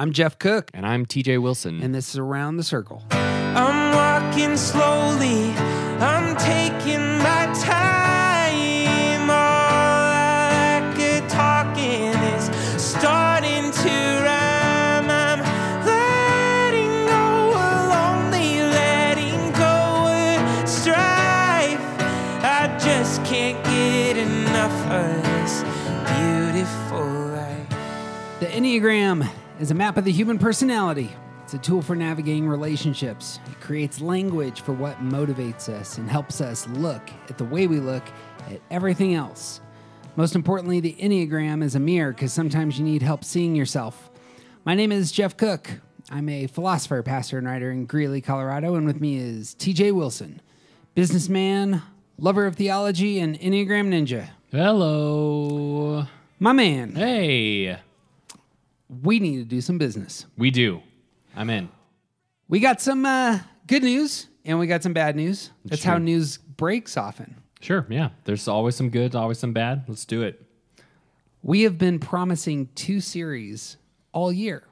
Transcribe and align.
I'm 0.00 0.12
Jeff 0.12 0.38
Cook, 0.38 0.70
And 0.74 0.86
I'm 0.86 1.06
TJ 1.06 1.42
Wilson. 1.42 1.82
and 1.82 1.92
this 1.92 2.10
is 2.10 2.18
Around 2.18 2.56
the 2.58 2.62
Circle. 2.62 3.02
I'm 3.10 3.92
walking 3.94 4.56
slowly, 4.56 5.50
I'm 5.98 6.36
taking 6.36 7.18
my 7.18 7.52
time. 7.60 9.28
All 9.28 9.34
I 9.34 10.92
could 10.96 11.28
talking 11.28 12.14
is 12.34 12.44
starting 12.80 13.72
to 13.72 13.90
rhyme. 14.22 15.10
I'm 15.10 15.40
letting 15.84 17.06
go 17.06 17.50
of 17.58 17.88
lonely, 17.90 18.62
letting 18.70 19.50
go 19.54 20.06
of 20.14 20.68
strife. 20.68 21.82
I 22.44 22.78
just 22.80 23.24
can't 23.24 23.62
get 23.64 24.16
enough 24.16 24.78
of 24.92 25.22
this 25.24 25.64
beautiful 26.14 27.04
life. 27.34 28.38
The 28.38 28.46
Enneagram 28.46 29.28
is 29.58 29.70
a 29.70 29.74
map 29.74 29.96
of 29.96 30.04
the 30.04 30.12
human 30.12 30.38
personality. 30.38 31.10
It's 31.42 31.54
a 31.54 31.58
tool 31.58 31.82
for 31.82 31.96
navigating 31.96 32.46
relationships. 32.48 33.40
It 33.50 33.60
creates 33.60 34.00
language 34.00 34.60
for 34.60 34.72
what 34.72 34.98
motivates 34.98 35.68
us 35.68 35.98
and 35.98 36.08
helps 36.08 36.40
us 36.40 36.68
look 36.68 37.02
at 37.28 37.38
the 37.38 37.44
way 37.44 37.66
we 37.66 37.80
look 37.80 38.04
at 38.50 38.60
everything 38.70 39.14
else. 39.14 39.60
Most 40.16 40.34
importantly, 40.34 40.80
the 40.80 40.94
Enneagram 41.00 41.62
is 41.62 41.74
a 41.74 41.80
mirror 41.80 42.12
because 42.12 42.32
sometimes 42.32 42.78
you 42.78 42.84
need 42.84 43.02
help 43.02 43.24
seeing 43.24 43.56
yourself. 43.56 44.10
My 44.64 44.74
name 44.74 44.92
is 44.92 45.10
Jeff 45.10 45.36
Cook. 45.36 45.70
I'm 46.10 46.28
a 46.28 46.46
philosopher, 46.46 47.02
pastor, 47.02 47.38
and 47.38 47.46
writer 47.46 47.70
in 47.70 47.86
Greeley, 47.86 48.20
Colorado, 48.20 48.74
and 48.74 48.86
with 48.86 49.00
me 49.00 49.16
is 49.16 49.54
TJ 49.54 49.92
Wilson, 49.92 50.40
businessman, 50.94 51.82
lover 52.18 52.46
of 52.46 52.56
theology, 52.56 53.18
and 53.18 53.38
Enneagram 53.40 53.88
ninja. 53.88 54.28
Hello. 54.50 56.06
My 56.38 56.52
man, 56.52 56.94
Hey. 56.94 57.78
We 58.88 59.20
need 59.20 59.36
to 59.36 59.44
do 59.44 59.60
some 59.60 59.78
business. 59.78 60.26
We 60.36 60.50
do. 60.50 60.82
I'm 61.36 61.50
in. 61.50 61.68
We 62.48 62.60
got 62.60 62.80
some 62.80 63.04
uh, 63.04 63.40
good 63.66 63.82
news 63.82 64.28
and 64.44 64.58
we 64.58 64.66
got 64.66 64.82
some 64.82 64.92
bad 64.92 65.14
news. 65.16 65.50
That's 65.64 65.84
how 65.84 65.98
news 65.98 66.38
breaks 66.38 66.96
often. 66.96 67.36
Sure. 67.60 67.86
Yeah. 67.88 68.10
There's 68.24 68.48
always 68.48 68.76
some 68.76 68.88
good, 68.90 69.14
always 69.14 69.38
some 69.38 69.52
bad. 69.52 69.84
Let's 69.88 70.04
do 70.04 70.22
it. 70.22 70.42
We 71.42 71.62
have 71.62 71.76
been 71.78 71.98
promising 71.98 72.68
two 72.74 73.00
series 73.00 73.76
all 74.12 74.32
year. 74.32 74.64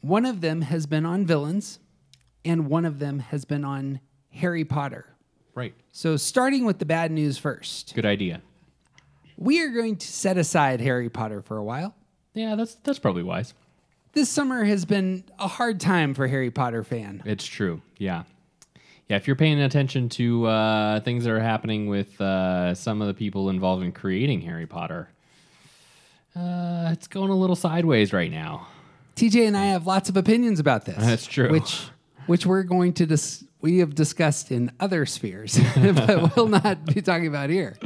One 0.00 0.24
of 0.24 0.40
them 0.40 0.62
has 0.62 0.86
been 0.86 1.04
on 1.04 1.26
villains, 1.26 1.80
and 2.44 2.68
one 2.68 2.84
of 2.84 2.98
them 2.98 3.18
has 3.18 3.44
been 3.44 3.64
on 3.64 4.00
Harry 4.30 4.64
Potter. 4.64 5.04
Right. 5.54 5.74
So, 5.92 6.16
starting 6.16 6.64
with 6.64 6.78
the 6.78 6.84
bad 6.86 7.10
news 7.10 7.36
first, 7.36 7.94
Good 7.94 8.06
idea. 8.06 8.40
we 9.36 9.60
are 9.60 9.70
going 9.70 9.96
to 9.96 10.06
set 10.06 10.38
aside 10.38 10.80
Harry 10.80 11.10
Potter 11.10 11.42
for 11.42 11.56
a 11.56 11.64
while. 11.64 11.94
Yeah, 12.38 12.54
that's 12.54 12.76
that's 12.76 13.00
probably 13.00 13.24
wise. 13.24 13.52
This 14.12 14.28
summer 14.30 14.64
has 14.64 14.84
been 14.84 15.24
a 15.38 15.48
hard 15.48 15.80
time 15.80 16.14
for 16.14 16.28
Harry 16.28 16.50
Potter 16.50 16.84
fan. 16.84 17.22
It's 17.24 17.44
true. 17.44 17.82
Yeah. 17.98 18.22
Yeah, 19.08 19.16
if 19.16 19.26
you're 19.26 19.36
paying 19.36 19.58
attention 19.60 20.08
to 20.10 20.46
uh, 20.46 21.00
things 21.00 21.24
that 21.24 21.30
are 21.30 21.40
happening 21.40 21.88
with 21.88 22.20
uh, 22.20 22.74
some 22.74 23.00
of 23.00 23.08
the 23.08 23.14
people 23.14 23.48
involved 23.48 23.82
in 23.82 23.90
creating 23.90 24.42
Harry 24.42 24.66
Potter, 24.66 25.08
uh, 26.36 26.90
it's 26.92 27.08
going 27.08 27.30
a 27.30 27.34
little 27.36 27.56
sideways 27.56 28.12
right 28.12 28.30
now. 28.30 28.68
TJ 29.16 29.46
and 29.48 29.56
I 29.56 29.66
have 29.66 29.86
lots 29.86 30.08
of 30.08 30.16
opinions 30.16 30.60
about 30.60 30.84
this. 30.84 30.98
That's 30.98 31.26
true. 31.26 31.50
Which, 31.50 31.88
which 32.26 32.46
we're 32.46 32.62
going 32.62 32.92
to 32.94 33.06
dis- 33.06 33.44
we 33.60 33.78
have 33.78 33.94
discussed 33.94 34.52
in 34.52 34.70
other 34.78 35.06
spheres, 35.06 35.58
but 35.74 36.36
we'll 36.36 36.48
not 36.48 36.84
be 36.84 37.00
talking 37.02 37.26
about 37.26 37.50
here. 37.50 37.76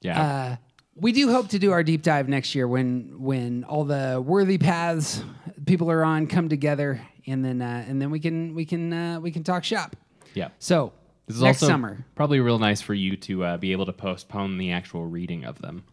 Yeah. 0.00 0.56
We 0.98 1.12
do 1.12 1.30
hope 1.30 1.48
to 1.48 1.58
do 1.58 1.72
our 1.72 1.82
deep 1.82 2.02
dive 2.02 2.28
next 2.28 2.54
year 2.54 2.66
when 2.66 3.20
when 3.20 3.64
all 3.64 3.84
the 3.84 4.22
worthy 4.24 4.56
paths 4.58 5.22
people 5.66 5.90
are 5.90 6.02
on 6.04 6.26
come 6.26 6.48
together, 6.48 7.00
and 7.26 7.44
then 7.44 7.60
uh, 7.60 7.84
and 7.86 8.00
then 8.00 8.10
we 8.10 8.18
can 8.20 8.54
we 8.54 8.64
can 8.64 8.92
uh, 8.92 9.20
we 9.20 9.30
can 9.30 9.44
talk 9.44 9.62
shop. 9.64 9.94
yeah. 10.34 10.48
So 10.58 10.92
This 11.26 11.36
is 11.36 11.42
next 11.42 11.62
also 11.62 11.72
summer, 11.72 12.04
probably 12.14 12.40
real 12.40 12.58
nice 12.58 12.80
for 12.80 12.94
you 12.94 13.16
to 13.18 13.44
uh, 13.44 13.56
be 13.58 13.72
able 13.72 13.84
to 13.86 13.92
postpone 13.92 14.56
the 14.58 14.70
actual 14.72 15.04
reading 15.06 15.44
of 15.44 15.60
them. 15.60 15.84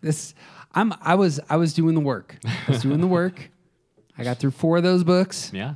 this 0.00 0.34
I'm 0.74 0.92
I 1.00 1.16
was 1.16 1.40
I 1.50 1.56
was 1.56 1.74
doing 1.74 1.94
the 1.94 2.00
work. 2.00 2.36
I 2.44 2.70
was 2.70 2.82
doing 2.82 3.00
the 3.00 3.06
work. 3.08 3.50
I 4.16 4.22
got 4.24 4.38
through 4.38 4.52
four 4.52 4.76
of 4.76 4.82
those 4.82 5.02
books. 5.04 5.50
Yeah. 5.52 5.74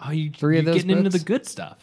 Oh, 0.00 0.10
you, 0.12 0.30
Three 0.30 0.58
of 0.60 0.64
those 0.64 0.76
getting 0.76 0.96
into 0.96 1.10
the 1.10 1.18
good 1.18 1.44
stuff. 1.46 1.78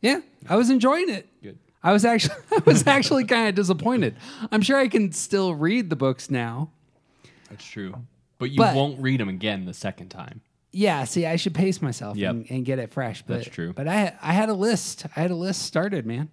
Yeah, 0.00 0.20
I 0.48 0.56
was 0.56 0.70
enjoying 0.70 1.10
it. 1.10 1.28
Good. 1.42 1.58
I 1.82 1.92
was 1.92 2.04
actually 2.04 2.34
I 2.52 2.62
was 2.66 2.86
actually 2.86 3.24
kind 3.24 3.48
of 3.48 3.54
disappointed. 3.54 4.16
I'm 4.52 4.62
sure 4.62 4.76
I 4.78 4.88
can 4.88 5.12
still 5.12 5.54
read 5.54 5.90
the 5.90 5.96
books 5.96 6.30
now. 6.30 6.70
That's 7.48 7.64
true. 7.64 7.94
But 8.38 8.50
you 8.50 8.58
But- 8.58 8.74
won't 8.76 9.00
read 9.00 9.20
them 9.20 9.28
again 9.28 9.64
the 9.64 9.74
second 9.74 10.08
time. 10.08 10.40
Yeah, 10.72 11.02
see, 11.02 11.26
I 11.26 11.34
should 11.34 11.52
pace 11.54 11.82
myself 11.82 12.16
Yep. 12.16 12.30
and, 12.30 12.46
and 12.48 12.64
get 12.64 12.78
it 12.78 12.92
fresh. 12.92 13.22
But, 13.22 13.38
That's 13.38 13.48
true. 13.48 13.72
But 13.72 13.88
I 13.88 14.16
I 14.22 14.32
had 14.32 14.48
a 14.48 14.54
list. 14.54 15.04
I 15.16 15.20
had 15.20 15.30
a 15.32 15.34
list 15.34 15.62
started, 15.62 16.06
man. 16.06 16.28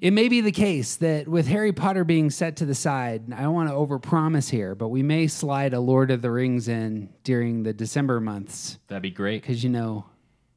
It 0.00 0.12
may 0.12 0.28
be 0.28 0.40
the 0.40 0.52
case 0.52 0.96
that 0.96 1.28
with 1.28 1.46
Harry 1.48 1.72
Potter 1.72 2.04
being 2.04 2.30
set 2.30 2.56
to 2.56 2.64
the 2.66 2.74
side, 2.74 3.32
I 3.32 3.42
don't 3.42 3.52
want 3.54 3.68
to 3.68 3.74
overpromise 3.74 4.48
here, 4.48 4.74
but 4.74 4.88
we 4.88 5.02
may 5.02 5.26
slide 5.26 5.74
a 5.74 5.80
Lord 5.80 6.10
of 6.10 6.22
the 6.22 6.30
Rings 6.30 6.68
in 6.68 7.10
during 7.24 7.62
the 7.64 7.72
December 7.74 8.20
months 8.20 8.78
That'd 8.88 9.02
be 9.02 9.10
great. 9.10 9.42
because 9.42 9.62
you 9.64 9.68
know 9.70 10.06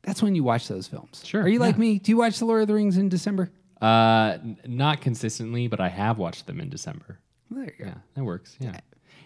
that's 0.06 0.22
when 0.22 0.36
you 0.36 0.44
watch 0.44 0.68
those 0.68 0.88
films. 0.88 1.22
Sure, 1.26 1.42
Are 1.42 1.48
you 1.48 1.60
like 1.60 1.76
yeah. 1.76 1.82
me? 1.82 2.00
Do 2.00 2.12
you 2.12 2.18
watch 2.18 2.40
the 2.40 2.46
Lord 2.46 2.62
of 2.62 2.68
the 2.68 2.74
Rings 2.76 2.98
in 2.98 3.10
December? 3.10 3.52
Uh, 3.82 4.38
n- 4.42 4.58
not 4.68 5.02
consistently, 5.02 5.68
but 5.68 5.80
I 5.80 5.90
have 5.90 6.18
watched 6.18 6.48
them 6.48 6.60
in 6.62 6.70
December. 6.70 7.20
Well, 7.50 7.60
there 7.62 7.76
you 7.78 7.86
go. 7.86 7.92
Yeah, 7.92 7.98
that 8.16 8.24
works. 8.24 8.56
Yeah. 8.60 8.80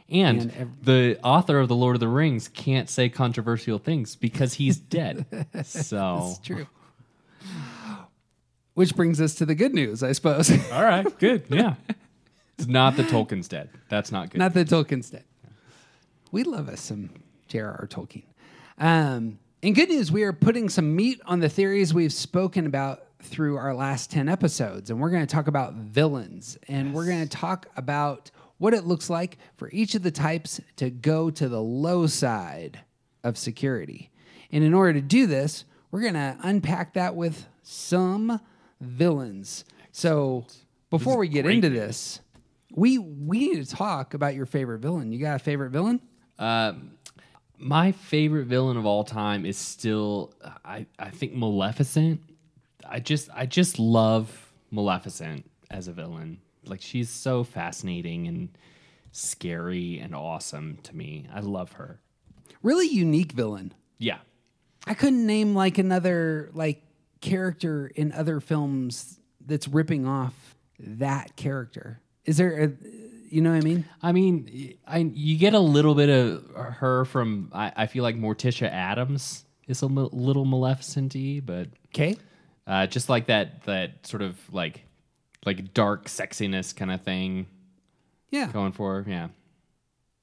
And, 0.09 0.41
And 0.41 0.51
ev- 0.55 0.85
the 0.85 1.19
author 1.23 1.59
of 1.59 1.67
The 1.67 1.75
Lord 1.75 1.95
of 1.95 1.99
the 1.99 2.07
Rings 2.07 2.47
can't 2.47 2.89
say 2.89 3.09
controversial 3.09 3.77
things 3.77 4.15
because 4.15 4.53
he's 4.55 4.77
dead. 4.77 5.25
so, 5.63 6.29
It's 6.31 6.39
true. 6.39 6.65
Which 8.73 8.95
brings 8.95 9.19
us 9.19 9.35
to 9.35 9.45
the 9.45 9.55
good 9.55 9.73
news, 9.73 10.01
I 10.03 10.13
suppose. 10.13 10.49
all 10.71 10.83
right, 10.83 11.05
good. 11.19 11.43
Yeah. 11.49 11.75
It's 12.57 12.67
not 12.67 12.97
that 12.97 13.05
Tolkien's 13.05 13.47
dead. 13.47 13.69
That's 13.87 14.11
not 14.11 14.31
good. 14.31 14.39
Not 14.39 14.53
that 14.55 14.67
Tolkien's 14.67 15.09
dead. 15.09 15.23
We 16.33 16.43
love 16.43 16.67
us 16.67 16.81
some 16.81 17.09
J.R.R. 17.47 17.87
Tolkien. 17.87 18.23
Um, 18.77 19.39
in 19.61 19.73
good 19.73 19.89
news, 19.89 20.11
we 20.11 20.23
are 20.23 20.33
putting 20.33 20.69
some 20.69 20.95
meat 20.95 21.19
on 21.25 21.39
the 21.39 21.49
theories 21.49 21.93
we've 21.93 22.13
spoken 22.13 22.65
about 22.65 23.03
through 23.21 23.57
our 23.57 23.73
last 23.73 24.09
10 24.11 24.29
episodes. 24.29 24.89
And 24.89 24.99
we're 24.99 25.09
going 25.09 25.25
to 25.25 25.33
talk 25.33 25.47
about 25.47 25.73
villains. 25.73 26.57
And 26.67 26.93
we're 26.93 27.05
going 27.05 27.27
to 27.27 27.37
talk 27.37 27.67
about 27.75 28.31
what 28.57 28.73
it 28.73 28.85
looks 28.85 29.09
like 29.09 29.37
for 29.57 29.69
each 29.71 29.95
of 29.95 30.03
the 30.03 30.11
types 30.11 30.61
to 30.77 30.89
go 30.89 31.29
to 31.29 31.49
the 31.49 31.61
low 31.61 32.07
side 32.07 32.79
of 33.23 33.37
security. 33.37 34.09
And 34.51 34.63
in 34.63 34.73
order 34.73 34.93
to 34.93 35.01
do 35.01 35.27
this, 35.27 35.65
we're 35.91 36.01
going 36.01 36.13
to 36.13 36.37
unpack 36.41 36.93
that 36.93 37.15
with 37.15 37.45
some 37.63 38.39
villains. 38.79 39.65
So 39.91 40.45
before 40.89 41.17
we 41.17 41.27
get 41.27 41.43
great 41.43 41.55
into 41.55 41.69
this, 41.69 42.21
we 42.71 42.97
we 42.97 43.49
need 43.49 43.65
to 43.65 43.75
talk 43.75 44.13
about 44.13 44.35
your 44.35 44.45
favorite 44.45 44.79
villain. 44.79 45.11
You 45.11 45.19
got 45.19 45.35
a 45.35 45.39
favorite 45.39 45.71
villain? 45.71 45.99
Um, 46.37 46.91
my 47.59 47.91
favorite 47.91 48.45
villain 48.45 48.77
of 48.77 48.85
all 48.85 49.03
time 49.03 49.45
is 49.45 49.57
still, 49.57 50.33
I, 50.63 50.85
I 50.97 51.09
think 51.09 51.33
Maleficent. 51.33 52.21
I 52.87 52.99
just, 52.99 53.29
I 53.35 53.45
just 53.45 53.77
love 53.77 54.51
Maleficent 54.71 55.49
as 55.69 55.87
a 55.87 55.91
villain. 55.91 56.39
Like 56.65 56.81
she's 56.81 57.09
so 57.09 57.43
fascinating 57.43 58.27
and 58.27 58.49
scary 59.11 59.99
and 59.99 60.15
awesome 60.15 60.77
to 60.83 60.95
me. 60.95 61.27
I 61.33 61.41
love 61.41 61.73
her. 61.73 61.99
Really 62.63 62.87
unique 62.87 63.33
villain. 63.33 63.73
Yeah, 63.97 64.19
I 64.85 64.93
couldn't 64.93 65.25
name 65.25 65.55
like 65.55 65.77
another 65.77 66.49
like 66.53 66.81
character 67.21 67.91
in 67.95 68.11
other 68.11 68.39
films 68.39 69.19
that's 69.45 69.67
ripping 69.67 70.05
off 70.05 70.55
that 70.79 71.35
character. 71.35 72.01
Is 72.25 72.37
there 72.37 72.63
a 72.63 72.71
you 73.29 73.41
know 73.41 73.51
what 73.51 73.57
I 73.57 73.61
mean? 73.61 73.85
I 74.01 74.11
mean, 74.11 74.77
I 74.87 74.97
you 74.99 75.37
get 75.37 75.53
a 75.53 75.59
little 75.59 75.95
bit 75.95 76.09
of 76.09 76.49
her 76.55 77.05
from. 77.05 77.51
I, 77.53 77.71
I 77.75 77.87
feel 77.87 78.03
like 78.03 78.15
Morticia 78.15 78.71
Addams 78.71 79.45
is 79.67 79.81
a 79.81 79.85
little 79.87 80.45
Maleficent-y, 80.45 81.41
but 81.45 81.67
Okay. 81.93 82.17
uh, 82.67 82.87
just 82.87 83.09
like 83.09 83.27
that 83.27 83.63
that 83.63 84.05
sort 84.07 84.21
of 84.21 84.37
like 84.53 84.83
like 85.45 85.73
dark 85.73 86.05
sexiness 86.05 86.75
kind 86.75 86.91
of 86.91 87.01
thing 87.01 87.47
Yeah. 88.29 88.51
going 88.51 88.71
for. 88.73 89.05
Yeah, 89.07 89.29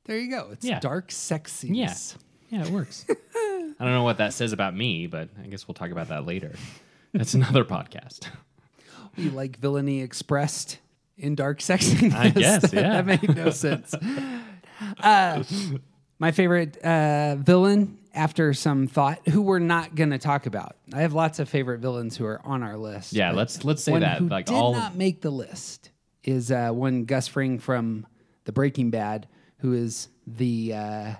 There 0.04 0.18
you 0.18 0.30
go. 0.30 0.48
It's 0.52 0.64
Yeah. 0.64 0.78
dark 0.80 1.08
sexiness. 1.08 2.16
yeah, 2.50 2.58
yeah. 2.60 2.66
It 2.66 2.70
works. 2.70 3.06
I 3.78 3.84
don't 3.84 3.92
know 3.92 4.02
what 4.04 4.18
that 4.18 4.32
says 4.32 4.52
about 4.52 4.74
me, 4.76 5.06
but 5.06 5.28
I 5.42 5.46
guess 5.48 5.66
we'll 5.68 5.74
talk 5.74 5.90
about 5.90 6.08
that 6.08 6.24
later. 6.26 6.54
That's 7.12 7.34
another 7.34 7.64
podcast. 7.64 8.28
You 9.16 9.30
like 9.30 9.58
villainy 9.58 10.02
expressed 10.02 10.78
in 11.16 11.34
dark 11.34 11.60
sexiness. 11.60 12.14
I 12.14 12.30
guess, 12.30 12.72
yeah. 12.72 13.02
that 13.02 13.06
made 13.06 13.36
no 13.36 13.50
sense. 13.50 13.94
Uh, 15.00 15.42
my 16.18 16.32
favorite 16.32 16.76
uh, 16.78 17.36
villain, 17.36 17.98
after 18.14 18.54
some 18.54 18.86
thought, 18.86 19.26
who 19.28 19.42
we're 19.42 19.58
not 19.58 19.94
going 19.94 20.10
to 20.10 20.18
talk 20.18 20.46
about. 20.46 20.76
I 20.92 21.00
have 21.00 21.12
lots 21.12 21.38
of 21.38 21.48
favorite 21.48 21.80
villains 21.80 22.16
who 22.16 22.24
are 22.24 22.40
on 22.44 22.62
our 22.62 22.76
list. 22.76 23.12
Yeah, 23.12 23.32
let's 23.32 23.64
let's 23.64 23.82
say 23.82 23.98
that 23.98 24.18
who 24.18 24.28
like 24.28 24.46
did 24.46 24.54
all 24.54 24.72
not 24.72 24.96
make 24.96 25.20
the 25.20 25.30
list 25.30 25.90
is 26.24 26.50
uh, 26.50 26.70
one 26.70 27.04
Gus 27.04 27.28
Fring 27.28 27.58
from 27.58 28.06
The 28.44 28.52
Breaking 28.52 28.90
Bad, 28.90 29.28
who 29.58 29.72
is 29.72 30.08
the 30.26 30.74
uh, 30.74 31.14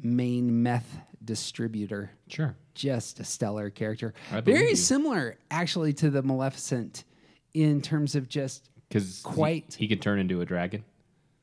main 0.00 0.62
meth 0.62 1.00
distributor. 1.24 2.10
Sure. 2.28 2.56
Just 2.74 3.20
a 3.20 3.24
stellar 3.24 3.70
character. 3.70 4.14
Very 4.30 4.70
you. 4.70 4.76
similar, 4.76 5.36
actually, 5.50 5.92
to 5.94 6.10
the 6.10 6.22
Maleficent 6.22 7.04
in 7.52 7.82
terms 7.82 8.14
of 8.14 8.28
just 8.28 8.70
Because 8.92 9.20
Quite. 9.22 9.74
he, 9.78 9.84
he 9.84 9.88
could 9.88 10.02
turn 10.02 10.18
into 10.18 10.40
a 10.40 10.44
dragon. 10.44 10.84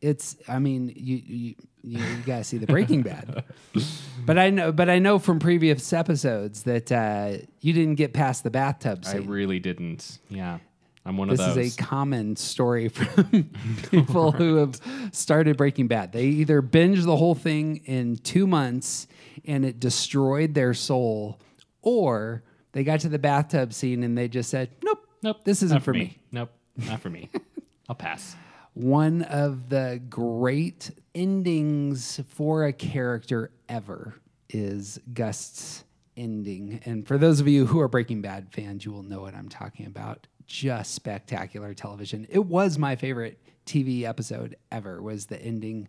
it's 0.02 0.38
i 0.48 0.60
mean 0.60 0.94
you 0.96 1.18
you 1.26 1.56
you, 1.84 1.98
you 2.00 2.18
gotta 2.26 2.44
see 2.44 2.58
the 2.58 2.68
breaking 2.68 3.02
bad 3.02 3.44
but 4.26 4.38
i 4.38 4.50
know 4.50 4.72
but 4.72 4.90
i 4.90 4.98
know 5.00 5.18
from 5.20 5.40
previous 5.40 5.92
episodes 5.92 6.64
that 6.64 6.92
uh, 6.92 7.38
you 7.62 7.74
didn't 7.74 7.96
get 7.96 8.14
past 8.14 8.44
the 8.44 8.50
bathtub 8.50 9.04
I 9.08 9.18
really 9.18 9.60
didn't. 9.60 10.20
Yeah. 10.30 10.60
I'm 11.06 11.18
one 11.18 11.30
this 11.30 11.40
of 11.40 11.48
those. 11.48 11.56
This 11.56 11.68
is 11.68 11.80
a 11.80 11.82
common 11.82 12.36
story 12.36 12.88
from 13.00 13.50
people 13.90 14.32
who 14.32 14.58
have 14.58 14.80
started 15.12 15.58
breaking 15.58 15.88
bad 15.88 16.12
they 16.12 16.26
either 16.26 16.62
binge 16.62 17.04
the 17.04 17.18
whole 17.18 17.36
thing 17.36 17.78
in 17.86 18.18
two 18.18 18.46
months 18.48 19.08
and 19.46 19.66
it 19.66 19.80
destroyed 19.80 20.54
their 20.54 20.74
soul 20.74 21.40
or 21.82 22.44
they 22.74 22.84
got 22.84 23.00
to 23.02 23.10
the 23.10 23.20
bathtub 23.20 23.74
scene 23.74 24.04
and 24.04 24.18
they 24.18 24.28
just 24.28 24.50
said 24.50 24.70
nope 24.84 25.00
nope. 25.24 25.44
this 25.46 25.64
isn't 25.64 25.82
for 25.84 25.94
me. 25.94 26.18
Nope. 26.32 26.52
Not 26.88 27.02
for 27.02 27.10
me. 27.10 27.30
I'll 27.88 27.96
pass. 27.96 28.36
one 28.74 29.24
of 29.24 29.70
the 29.70 30.02
great 30.10 30.92
endings 31.16 32.20
for 32.30 32.66
a 32.66 32.74
character 32.74 33.52
ever 33.68 34.16
is 34.50 35.00
Gus's 35.14 35.84
ending. 36.18 36.82
And 36.86 37.08
for 37.08 37.18
those 37.18 37.40
of 37.40 37.48
you 37.48 37.66
who 37.66 37.80
are 37.80 37.88
Breaking 37.88 38.22
Bad 38.22 38.48
fans, 38.52 38.86
you 38.86 38.92
will 38.92 39.04
know 39.04 39.22
what 39.22 39.34
I'm 39.36 39.50
talking 39.50 39.86
about. 39.86 40.28
Just 40.46 40.94
spectacular 40.94 41.74
television. 41.74 42.26
It 42.30 42.46
was 42.46 42.78
my 42.78 42.96
favorite 42.96 43.40
TV 43.66 44.04
episode 44.04 44.56
ever 44.72 45.02
was 45.02 45.28
the 45.28 45.40
ending 45.42 45.88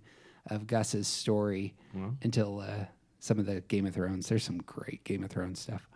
of 0.50 0.66
Gus's 0.66 1.06
story 1.08 1.74
until 2.22 2.60
uh, 2.60 2.84
some 3.20 3.38
of 3.38 3.46
the 3.46 3.60
Game 3.62 3.86
of 3.86 3.94
Thrones. 3.94 4.28
There's 4.28 4.44
some 4.44 4.58
great 4.58 5.02
Game 5.04 5.24
of 5.24 5.30
Thrones 5.30 5.60
stuff. 5.60 5.88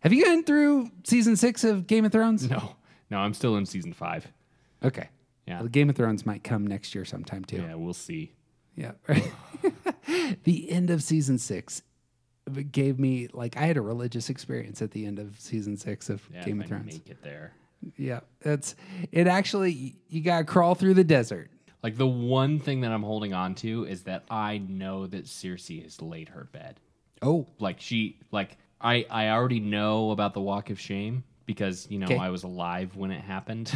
Have 0.00 0.12
you 0.12 0.24
gotten 0.24 0.44
through 0.44 0.90
season 1.04 1.36
six 1.36 1.62
of 1.62 1.86
Game 1.86 2.04
of 2.04 2.12
Thrones? 2.12 2.48
No. 2.50 2.74
No, 3.10 3.18
I'm 3.18 3.34
still 3.34 3.56
in 3.56 3.66
season 3.66 3.92
five. 3.92 4.26
Okay. 4.84 5.08
Yeah. 5.46 5.60
Well, 5.60 5.68
Game 5.68 5.90
of 5.90 5.96
Thrones 5.96 6.24
might 6.24 6.44
come 6.44 6.66
next 6.66 6.94
year 6.94 7.04
sometime 7.04 7.44
too. 7.44 7.56
Yeah, 7.62 7.74
we'll 7.74 7.92
see. 7.94 8.32
Yeah. 8.76 8.92
Right. 9.08 9.30
the 10.44 10.70
end 10.70 10.90
of 10.90 11.02
season 11.02 11.38
six 11.38 11.82
gave 12.72 12.98
me 12.98 13.28
like 13.32 13.56
I 13.56 13.62
had 13.62 13.76
a 13.76 13.80
religious 13.82 14.28
experience 14.30 14.80
at 14.82 14.90
the 14.92 15.06
end 15.06 15.18
of 15.18 15.38
season 15.38 15.76
six 15.76 16.08
of 16.08 16.22
Yeah, 16.32 16.44
Game 16.44 16.60
of 16.60 16.66
I 16.66 16.68
Thrones. 16.68 16.86
make 16.86 17.08
it 17.10 17.22
there. 17.22 17.52
Yeah, 17.96 18.20
it's 18.42 18.74
it. 19.10 19.26
Actually, 19.26 19.96
you 20.08 20.20
gotta 20.20 20.44
crawl 20.44 20.74
through 20.74 20.94
the 20.94 21.04
desert. 21.04 21.50
Like 21.82 21.96
the 21.96 22.06
one 22.06 22.58
thing 22.58 22.82
that 22.82 22.92
I'm 22.92 23.02
holding 23.02 23.32
on 23.32 23.54
to 23.56 23.84
is 23.84 24.02
that 24.02 24.24
I 24.30 24.58
know 24.58 25.06
that 25.06 25.24
Cersei 25.24 25.82
has 25.82 26.02
laid 26.02 26.28
her 26.30 26.44
bed. 26.52 26.78
Oh, 27.22 27.46
Like 27.58 27.80
she, 27.80 28.18
like 28.30 28.58
I, 28.80 29.06
I 29.10 29.28
already 29.30 29.60
know 29.60 30.10
about 30.10 30.34
the 30.34 30.40
Walk 30.42 30.68
of 30.70 30.78
Shame 30.78 31.24
because 31.54 31.88
you 31.90 31.98
know 31.98 32.06
Okay. 32.06 32.16
I 32.16 32.28
was 32.30 32.44
alive 32.44 32.94
when 32.94 33.10
it 33.10 33.20
happened. 33.20 33.72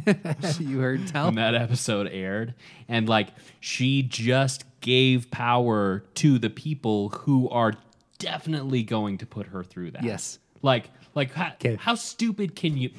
you 0.58 0.80
heard 0.80 1.06
tell. 1.12 1.26
when 1.26 1.36
that 1.36 1.54
episode 1.54 2.08
aired 2.10 2.54
and 2.88 3.08
like 3.08 3.28
she 3.60 4.02
just 4.02 4.64
gave 4.80 5.30
power 5.30 6.02
to 6.14 6.40
the 6.40 6.50
people 6.50 7.10
who 7.10 7.48
are 7.50 7.74
definitely 8.18 8.82
going 8.82 9.18
to 9.18 9.26
put 9.26 9.46
her 9.46 9.62
through 9.62 9.92
that 9.92 10.02
Yes. 10.02 10.40
like 10.62 10.90
like 11.14 11.32
how, 11.32 11.52
Okay. 11.52 11.76
how 11.76 11.94
stupid 11.94 12.56
can 12.56 12.76
you 12.76 12.90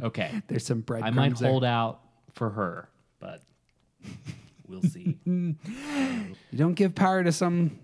okay 0.00 0.40
There's 0.46 0.64
some 0.64 0.82
bread. 0.82 1.02
i 1.02 1.10
might 1.10 1.32
hold 1.32 1.64
out 1.64 2.00
for 2.34 2.50
her 2.50 2.88
but 3.18 3.42
we'll 4.68 4.82
see 4.82 5.18
You 5.24 5.56
don't 6.54 6.74
give 6.74 6.94
power 6.94 7.24
to 7.24 7.32
some 7.32 7.78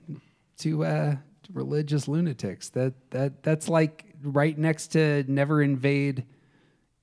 to 0.59 0.85
uh, 0.85 1.17
religious 1.53 2.07
lunatics. 2.07 2.69
That 2.71 2.95
that 3.11 3.43
that's 3.43 3.69
like 3.69 4.05
right 4.23 4.57
next 4.57 4.89
to 4.89 5.25
never 5.29 5.63
invade 5.63 6.25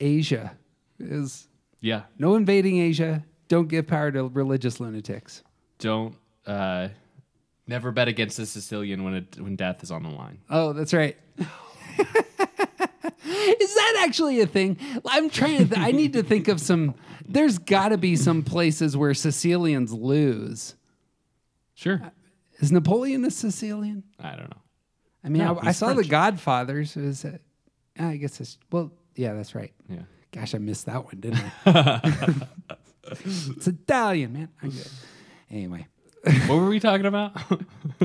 Asia. 0.00 0.56
Is 0.98 1.48
yeah 1.80 2.02
no 2.18 2.34
invading 2.36 2.78
Asia. 2.78 3.24
Don't 3.48 3.68
give 3.68 3.86
power 3.86 4.10
to 4.12 4.28
religious 4.28 4.80
lunatics. 4.80 5.42
don't 5.78 6.14
uh 6.46 6.88
never 7.66 7.90
bet 7.92 8.08
against 8.08 8.38
a 8.38 8.46
sicilian 8.46 9.04
when 9.04 9.14
it 9.14 9.38
when 9.40 9.56
death 9.56 9.82
is 9.82 9.90
on 9.90 10.02
the 10.02 10.08
line 10.08 10.38
Oh, 10.50 10.72
that's 10.72 10.92
right. 10.92 11.16
Is 13.22 13.74
that 13.74 14.04
actually 14.06 14.40
a 14.40 14.46
thing? 14.46 14.76
I'm 15.06 15.28
trying 15.30 15.58
to. 15.58 15.64
Th- 15.66 15.78
I 15.80 15.90
need 15.92 16.14
to 16.14 16.22
think 16.22 16.48
of 16.48 16.60
some. 16.60 16.94
There's 17.28 17.58
got 17.58 17.90
to 17.90 17.98
be 17.98 18.16
some 18.16 18.42
places 18.42 18.96
where 18.96 19.12
Sicilians 19.14 19.92
lose. 19.92 20.74
sure 21.74 22.00
Is 22.58 22.72
Napoleon 22.72 23.24
a 23.24 23.30
Sicilian? 23.30 24.02
i 24.18 24.30
don't 24.30 24.50
know 24.50 24.62
I 25.24 25.28
mean, 25.28 25.42
No, 25.44 25.58
I, 25.62 25.68
I 25.68 25.72
saw 25.72 25.88
the 25.88 25.94
French. 25.96 26.08
Godfathers. 26.08 26.96
Is 26.96 27.24
it? 27.24 27.42
I 27.98 28.16
guess 28.16 28.40
it's 28.40 28.58
well. 28.70 28.92
Yeah, 29.16 29.34
that's 29.34 29.54
right. 29.54 29.72
yeah 29.88 30.02
Gosh, 30.32 30.54
I 30.54 30.58
missed 30.58 30.86
that 30.86 31.04
one, 31.04 31.20
didn't 31.20 31.42
I? 31.66 32.32
it's 33.10 33.66
Italian, 33.66 34.32
man. 34.32 34.48
I'm 34.62 34.70
good. 34.70 34.88
Anyway, 35.50 35.86
what 36.46 36.56
were 36.56 36.68
we 36.68 36.78
talking 36.78 37.06
about 37.06 37.32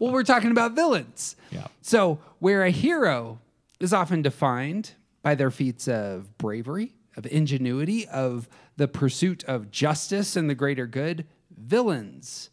well, 0.00 0.12
we're 0.12 0.22
talking 0.24 0.50
about 0.50 0.74
villains. 0.74 1.36
yeah 1.50 1.66
So, 1.82 2.18
where 2.38 2.64
a 2.64 2.70
hero 2.70 3.40
is 3.80 3.92
often 3.92 4.22
defined 4.22 4.92
by 5.22 5.34
their 5.34 5.50
feats 5.50 5.86
of 5.86 6.36
bravery, 6.38 6.94
of 7.16 7.26
ingenuity, 7.26 8.08
of 8.08 8.48
the 8.76 8.88
pursuit 8.88 9.44
of 9.44 9.70
justice 9.70 10.34
and 10.36 10.48
the 10.48 10.54
greater 10.54 10.86
good, 10.86 11.26
villains 11.56 12.48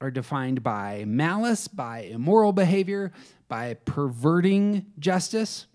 are 0.00 0.10
defined 0.10 0.62
by 0.62 1.04
malice, 1.06 1.68
by 1.68 2.00
immoral 2.00 2.52
behavior, 2.52 3.12
by 3.48 3.74
perverting 3.74 4.86
justice. 4.98 5.66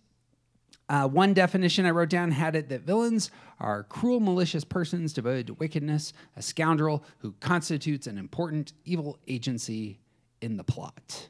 Uh, 0.87 1.07
one 1.07 1.33
definition 1.33 1.85
I 1.85 1.91
wrote 1.91 2.09
down 2.09 2.31
had 2.31 2.55
it 2.55 2.69
that 2.69 2.81
villains 2.81 3.31
are 3.59 3.83
cruel, 3.83 4.19
malicious 4.19 4.63
persons 4.63 5.13
devoted 5.13 5.47
to 5.47 5.53
wickedness, 5.55 6.13
a 6.35 6.41
scoundrel 6.41 7.03
who 7.19 7.33
constitutes 7.39 8.07
an 8.07 8.17
important 8.17 8.73
evil 8.83 9.17
agency 9.27 9.99
in 10.41 10.57
the 10.57 10.63
plot. 10.63 11.29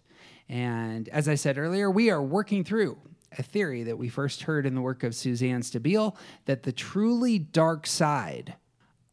And 0.49 1.07
as 1.09 1.27
I 1.27 1.35
said 1.35 1.57
earlier, 1.57 1.89
we 1.89 2.09
are 2.09 2.21
working 2.21 2.63
through 2.63 2.97
a 3.37 3.43
theory 3.43 3.83
that 3.83 3.97
we 3.97 4.09
first 4.09 4.43
heard 4.43 4.65
in 4.65 4.75
the 4.75 4.81
work 4.81 5.03
of 5.03 5.15
Suzanne 5.15 5.61
Stabile 5.61 6.15
that 6.45 6.63
the 6.63 6.71
truly 6.71 7.39
dark 7.39 7.87
side 7.87 8.55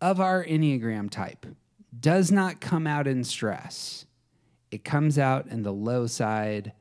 of 0.01 0.21
our 0.21 0.45
Enneagram 0.45 1.11
type 1.11 1.47
does 1.99 2.31
not 2.31 2.61
come 2.61 2.87
out 2.87 3.07
in 3.07 3.25
stress, 3.25 4.07
it 4.71 4.85
comes 4.85 5.19
out 5.19 5.47
in 5.47 5.63
the 5.63 5.73
low 5.73 6.07
side 6.07 6.73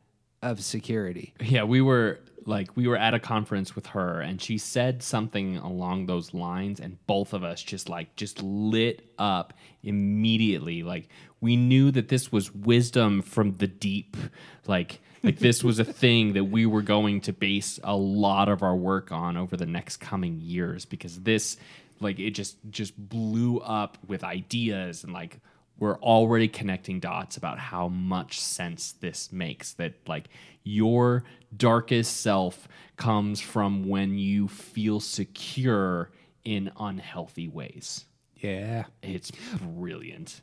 of 0.42 0.64
security. 0.64 1.34
Yeah, 1.40 1.64
we 1.64 1.82
were 1.82 2.20
like 2.46 2.76
we 2.76 2.88
were 2.88 2.98
at 2.98 3.14
a 3.14 3.20
conference 3.20 3.76
with 3.76 3.88
her 3.88 4.20
and 4.20 4.42
she 4.42 4.58
said 4.58 5.04
something 5.04 5.58
along 5.58 6.08
those 6.08 6.34
lines 6.34 6.80
and 6.80 6.98
both 7.06 7.34
of 7.34 7.44
us 7.44 7.62
just 7.62 7.88
like 7.88 8.16
just 8.16 8.42
lit 8.42 9.14
up 9.20 9.54
immediately. 9.84 10.84
Like 10.84 11.10
we 11.40 11.56
knew 11.56 11.92
that 11.92 12.08
this 12.08 12.32
was 12.32 12.54
wisdom 12.54 13.22
from 13.22 13.58
the 13.58 13.68
deep. 13.68 14.18
Like 14.66 15.02
like 15.24 15.40
this 15.40 15.64
was 15.64 15.80
a 15.80 15.86
thing 16.02 16.34
that 16.34 16.46
we 16.46 16.66
were 16.66 16.82
going 16.82 17.22
to 17.22 17.34
base 17.34 17.80
a 17.84 17.96
lot 17.96 18.50
of 18.50 18.64
our 18.64 18.76
work 18.76 19.12
on 19.12 19.38
over 19.38 19.56
the 19.56 19.66
next 19.66 19.98
coming 19.98 20.40
years 20.42 20.86
because 20.86 21.22
this 21.22 21.58
like 22.02 22.20
it 22.20 22.32
just 22.32 22.58
just 22.70 22.98
blew 22.98 23.60
up 23.60 23.98
with 24.08 24.24
ideas 24.24 25.04
and 25.04 25.14
like 25.14 25.40
we're 25.80 25.98
already 26.00 26.48
connecting 26.48 27.00
dots 27.00 27.38
about 27.38 27.58
how 27.58 27.88
much 27.88 28.40
sense 28.40 28.92
this 28.94 29.32
makes 29.32 29.74
that 29.74 29.94
like 30.08 30.28
your 30.64 31.24
darkest 31.56 32.18
self 32.22 32.68
comes 32.98 33.40
from 33.42 33.88
when 33.88 34.18
you 34.18 34.48
feel 34.48 35.00
secure 35.00 36.12
in 36.44 36.72
unhealthy 36.80 37.48
ways 37.48 38.06
Yeah. 38.38 38.86
it's 39.02 39.32
brilliant 39.62 40.42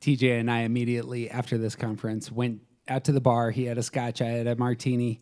TJ 0.00 0.38
and 0.40 0.50
I 0.50 0.60
immediately 0.60 1.30
after 1.30 1.56
this 1.56 1.74
conference 1.76 2.30
went 2.30 2.60
out 2.88 3.04
to 3.04 3.12
the 3.12 3.20
bar. 3.22 3.50
He 3.50 3.64
had 3.64 3.78
a 3.78 3.82
scotch, 3.82 4.20
I 4.20 4.26
had 4.26 4.46
a 4.46 4.54
martini. 4.56 5.20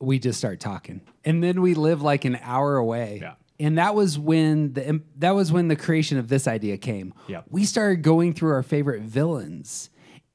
We 0.00 0.18
just 0.20 0.38
start 0.38 0.60
talking, 0.60 1.00
and 1.24 1.42
then 1.42 1.60
we 1.62 1.74
live 1.74 2.02
like 2.02 2.24
an 2.24 2.38
hour 2.42 2.76
away. 2.76 3.18
Yeah. 3.22 3.34
And 3.62 3.78
that 3.78 3.94
was 3.94 4.18
when 4.18 4.72
the 4.72 5.00
that 5.18 5.30
was 5.30 5.52
when 5.52 5.68
the 5.68 5.76
creation 5.76 6.18
of 6.18 6.28
this 6.28 6.48
idea 6.48 6.76
came. 6.76 7.14
Yeah. 7.28 7.42
We 7.48 7.64
started 7.64 8.02
going 8.02 8.34
through 8.34 8.52
our 8.52 8.62
favorite 8.62 9.02
villains 9.02 9.88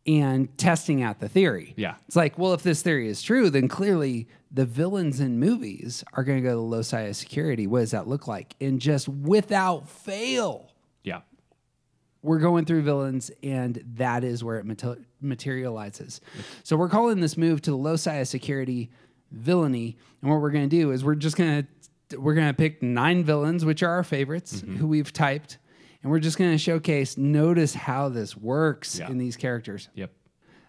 and 0.07 0.57
testing 0.57 1.03
out 1.03 1.19
the 1.19 1.27
theory. 1.27 1.73
Yeah. 1.75 1.95
It's 2.07 2.15
like, 2.15 2.37
well, 2.37 2.53
if 2.53 2.63
this 2.63 2.81
theory 2.81 3.09
is 3.09 3.21
true, 3.21 3.49
then 3.49 3.67
clearly 3.67 4.29
the 4.49 4.65
villains 4.65 5.19
in 5.19 5.39
movies 5.39 6.05
are 6.13 6.23
going 6.23 6.37
to 6.37 6.41
go 6.41 6.51
to 6.51 6.55
the 6.55 6.61
low 6.61 6.81
side 6.81 7.09
of 7.09 7.17
security. 7.17 7.67
What 7.67 7.81
does 7.81 7.91
that 7.91 8.07
look 8.07 8.27
like? 8.27 8.55
And 8.61 8.79
just 8.79 9.09
without 9.09 9.89
fail, 9.89 10.71
yeah 11.03 11.21
we're 12.23 12.39
going 12.39 12.65
through 12.65 12.81
villains, 12.81 13.31
and 13.41 13.81
that 13.95 14.23
is 14.23 14.43
where 14.43 14.57
it 14.57 14.65
mater- 14.65 15.05
materializes. 15.21 16.19
So 16.63 16.75
we're 16.75 16.89
calling 16.89 17.21
this 17.21 17.37
move 17.37 17.61
to 17.63 17.71
the 17.71 17.77
low 17.77 17.95
side 17.95 18.17
of 18.17 18.27
security 18.27 18.89
villainy, 19.31 19.97
and 20.21 20.31
what 20.31 20.41
we're 20.41 20.51
going 20.51 20.69
to 20.69 20.75
do 20.75 20.91
is 20.91 21.03
we're 21.03 21.15
just 21.15 21.37
going 21.37 21.63
to 21.63 21.67
we're 22.17 22.35
going 22.35 22.47
to 22.47 22.53
pick 22.53 22.81
nine 22.83 23.23
villains, 23.23 23.65
which 23.65 23.83
are 23.83 23.89
our 23.91 24.03
favorites, 24.03 24.61
who 24.77 24.87
we've 24.87 25.11
typed, 25.11 25.57
and 26.03 26.11
we're 26.11 26.19
just 26.19 26.37
going 26.37 26.51
to 26.51 26.57
showcase. 26.57 27.17
Notice 27.17 27.73
how 27.73 28.09
this 28.09 28.35
works 28.37 28.99
Yeah. 28.99 29.09
in 29.09 29.17
these 29.17 29.35
characters. 29.35 29.89
Yep. 29.95 30.11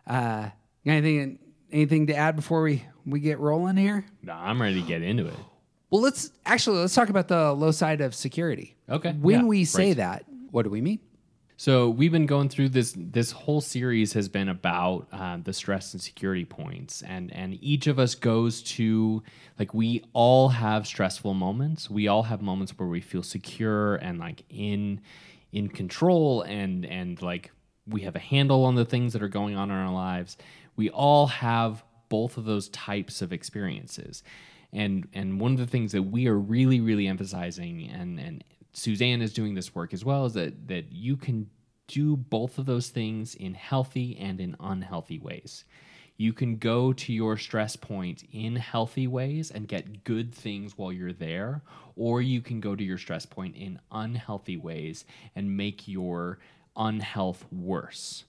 Uh, 0.07 0.49
anything 0.87 1.38
anything 1.71 2.07
to 2.07 2.14
add 2.14 2.35
before 2.35 2.62
we 2.62 2.83
we 3.04 3.21
get 3.21 3.38
rolling 3.38 3.76
here? 3.76 4.04
No, 4.23 4.33
I'm 4.33 4.61
ready 4.61 4.80
to 4.80 4.87
get 4.87 5.02
into 5.02 5.26
it. 5.26 5.35
Well, 5.90 6.00
let's 6.02 6.30
actually 6.47 6.78
let's 6.78 6.95
talk 6.95 7.09
about 7.09 7.28
the 7.28 7.52
low 7.52 7.71
side 7.71 8.00
of 8.00 8.14
security. 8.14 8.76
Okay, 8.88 9.12
When 9.12 9.40
yeah, 9.40 9.47
we 9.47 9.64
say 9.64 9.88
right. 9.88 9.97
that, 9.99 10.25
what 10.50 10.62
do 10.62 10.71
we 10.71 10.80
mean? 10.80 10.99
So 11.60 11.90
we've 11.90 12.12
been 12.12 12.26
going 12.26 12.50
through 12.50 12.68
this. 12.68 12.94
This 12.96 13.32
whole 13.32 13.60
series 13.60 14.12
has 14.12 14.28
been 14.28 14.48
about 14.48 15.08
um, 15.10 15.42
the 15.42 15.52
stress 15.52 15.92
and 15.92 16.00
security 16.00 16.44
points, 16.44 17.02
and 17.02 17.34
and 17.34 17.58
each 17.60 17.88
of 17.88 17.98
us 17.98 18.14
goes 18.14 18.62
to 18.62 19.24
like 19.58 19.74
we 19.74 20.04
all 20.12 20.50
have 20.50 20.86
stressful 20.86 21.34
moments. 21.34 21.90
We 21.90 22.06
all 22.06 22.22
have 22.22 22.42
moments 22.42 22.78
where 22.78 22.88
we 22.88 23.00
feel 23.00 23.24
secure 23.24 23.96
and 23.96 24.20
like 24.20 24.44
in 24.48 25.00
in 25.50 25.68
control, 25.68 26.42
and 26.42 26.86
and 26.86 27.20
like 27.20 27.50
we 27.88 28.02
have 28.02 28.14
a 28.14 28.20
handle 28.20 28.64
on 28.64 28.76
the 28.76 28.84
things 28.84 29.12
that 29.14 29.22
are 29.24 29.28
going 29.28 29.56
on 29.56 29.68
in 29.72 29.76
our 29.76 29.92
lives. 29.92 30.36
We 30.76 30.90
all 30.90 31.26
have 31.26 31.82
both 32.08 32.36
of 32.36 32.44
those 32.44 32.68
types 32.68 33.20
of 33.20 33.32
experiences, 33.32 34.22
and 34.72 35.08
and 35.12 35.40
one 35.40 35.54
of 35.54 35.58
the 35.58 35.66
things 35.66 35.90
that 35.90 36.04
we 36.04 36.28
are 36.28 36.38
really 36.38 36.78
really 36.78 37.08
emphasizing 37.08 37.90
and 37.90 38.20
and 38.20 38.44
Suzanne 38.72 39.22
is 39.22 39.32
doing 39.32 39.54
this 39.54 39.75
work 39.75 39.92
as 39.92 40.04
well 40.04 40.26
is 40.26 40.34
that 40.34 40.68
that 40.68 40.92
you 40.92 41.16
can 41.16 41.48
do 41.87 42.16
both 42.16 42.58
of 42.58 42.66
those 42.66 42.88
things 42.88 43.34
in 43.34 43.54
healthy 43.54 44.16
and 44.18 44.40
in 44.40 44.54
unhealthy 44.60 45.18
ways. 45.18 45.64
You 46.16 46.32
can 46.32 46.56
go 46.56 46.92
to 46.92 47.12
your 47.12 47.37
stress 47.37 47.76
point 47.76 48.25
in 48.32 48.56
healthy 48.56 49.06
ways 49.06 49.50
and 49.50 49.68
get 49.68 50.02
good 50.04 50.34
things 50.34 50.76
while 50.76 50.92
you're 50.92 51.12
there, 51.12 51.62
or 51.96 52.20
you 52.20 52.40
can 52.40 52.60
go 52.60 52.75
to 52.75 52.82
your 52.82 52.98
stress 52.98 53.25
point 53.25 53.56
in 53.56 53.78
unhealthy 53.92 54.56
ways 54.56 55.04
and 55.37 55.56
make 55.56 55.87
your 55.87 56.40
unhealth 56.78 57.44
worse. 57.52 58.25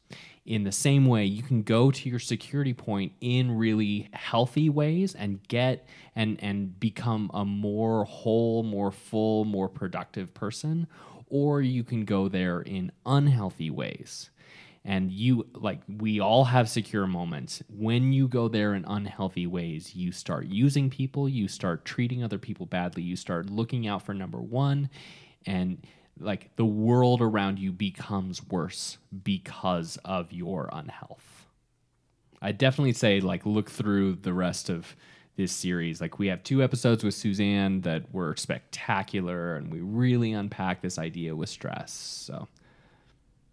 In 0.46 0.64
the 0.64 0.72
same 0.72 1.06
way, 1.06 1.26
you 1.26 1.44
can 1.44 1.62
go 1.62 1.92
to 1.92 2.10
your 2.10 2.18
security 2.18 2.74
point 2.74 3.12
in 3.22 3.52
really 3.52 4.10
healthy 4.14 4.68
ways 4.68 5.14
and 5.14 5.48
get 5.48 5.88
and 6.16 6.42
and 6.42 6.80
become 6.80 7.30
a 7.34 7.46
more 7.46 8.04
whole, 8.06 8.64
more 8.64 8.92
full, 8.92 9.46
more 9.46 9.70
productive 9.70 10.34
person, 10.34 10.88
or 11.28 11.62
you 11.62 11.84
can 11.84 12.04
go 12.04 12.28
there 12.28 12.62
in 12.62 12.92
unhealthy 13.06 13.70
ways. 13.70 14.32
And 14.84 15.12
you 15.12 15.46
like 15.54 15.82
we 15.88 16.20
all 16.20 16.46
have 16.46 16.68
secure 16.68 17.06
moments. 17.06 17.62
When 17.70 18.12
you 18.12 18.28
go 18.28 18.48
there 18.48 18.74
in 18.74 18.86
unhealthy 18.86 19.46
ways, 19.46 19.96
you 19.96 20.12
start 20.12 20.48
using 20.48 20.90
people, 20.90 21.30
you 21.30 21.48
start 21.48 21.86
treating 21.86 22.24
other 22.24 22.40
people 22.40 22.66
badly, 22.66 23.04
you 23.04 23.16
start 23.16 23.52
looking 23.52 23.88
out 23.88 24.04
for 24.04 24.16
number 24.16 24.40
1 24.40 24.90
and 25.46 25.86
like 26.20 26.56
the 26.56 26.66
world 26.66 27.22
around 27.22 27.60
you 27.60 27.72
becomes 27.72 28.46
worse 28.48 28.98
because 29.24 29.98
of 30.06 30.32
your 30.32 30.70
unhealth. 30.72 31.48
I 32.42 32.52
definitely 32.52 32.94
say 32.94 33.20
like 33.20 33.46
look 33.46 33.70
through 33.70 34.16
the 34.16 34.34
rest 34.34 34.70
of 34.70 34.96
this 35.36 35.52
series. 35.52 36.02
Like 36.02 36.20
we 36.20 36.28
have 36.28 36.44
two 36.44 36.62
episodes 36.62 37.04
with 37.04 37.14
Suzanne 37.14 37.82
that 37.82 38.14
were 38.14 38.36
spectacular 38.36 39.56
and 39.56 39.72
we 39.72 39.80
really 39.80 40.34
unpack 40.34 40.82
this 40.82 41.00
idea 41.00 41.36
with 41.36 41.50
stress. 41.50 41.92
So 41.92 42.48